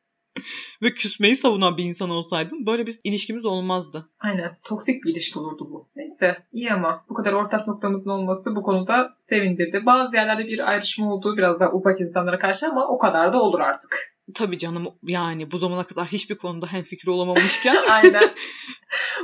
ve 0.83 0.95
küsmeyi 0.95 1.37
savunan 1.37 1.77
bir 1.77 1.85
insan 1.85 2.11
olsaydın 2.11 2.67
böyle 2.67 2.87
bir 2.87 2.99
ilişkimiz 3.05 3.45
olmazdı. 3.45 4.11
Aynen. 4.21 4.59
Toksik 4.65 5.05
bir 5.05 5.13
ilişki 5.13 5.39
olurdu 5.39 5.69
bu. 5.71 5.89
Neyse 5.97 6.37
iyi 6.53 6.73
ama 6.73 7.05
bu 7.09 7.15
kadar 7.15 7.33
ortak 7.33 7.69
noktamızın 7.69 8.11
olması 8.11 8.57
bu 8.57 8.63
konuda 8.63 9.11
sevindirdi. 9.19 9.87
Bazı 9.87 10.17
yerlerde 10.17 10.47
bir 10.47 10.71
ayrışma 10.71 11.15
olduğu 11.15 11.37
biraz 11.37 11.61
daha 11.61 11.73
uzak 11.73 12.01
insanlara 12.01 12.39
karşı 12.39 12.67
ama 12.67 12.89
o 12.89 12.99
kadar 12.99 13.33
da 13.33 13.43
olur 13.43 13.61
artık. 13.61 14.13
Tabii 14.35 14.59
canım 14.59 14.89
yani 15.03 15.51
bu 15.51 15.59
zamana 15.59 15.85
kadar 15.85 16.07
hiçbir 16.07 16.35
konuda 16.35 16.67
hemfikir 16.67 17.09
olamamışken 17.09 17.77
Aynen. 17.91 18.23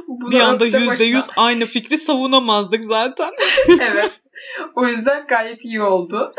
Bir 0.09 0.38
da 0.38 0.46
anda 0.46 0.66
yüzde 0.66 1.04
yüz 1.04 1.24
aynı 1.37 1.66
fikri 1.66 1.98
savunamazdık 1.98 2.85
zaten. 2.85 3.31
evet. 3.81 4.20
O 4.74 4.87
yüzden 4.87 5.26
gayet 5.26 5.64
iyi 5.64 5.83
oldu. 5.83 6.35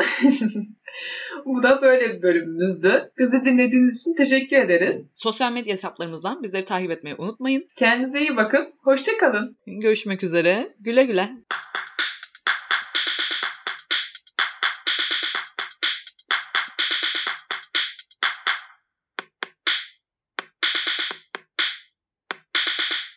Bu 1.44 1.62
da 1.62 1.82
böyle 1.82 2.14
bir 2.14 2.22
bölümümüzdü. 2.22 3.10
Bizi 3.18 3.44
dinlediğiniz 3.44 4.00
için 4.00 4.14
teşekkür 4.14 4.56
ederiz. 4.56 5.06
Sosyal 5.14 5.52
medya 5.52 5.72
hesaplarımızdan 5.72 6.42
bizleri 6.42 6.64
takip 6.64 6.90
etmeyi 6.90 7.16
unutmayın. 7.18 7.68
Kendinize 7.76 8.20
iyi 8.20 8.36
bakın. 8.36 8.72
Hoşçakalın. 8.82 9.56
Görüşmek 9.66 10.24
üzere. 10.24 10.68
Güle 10.80 11.04
güle. 11.04 11.28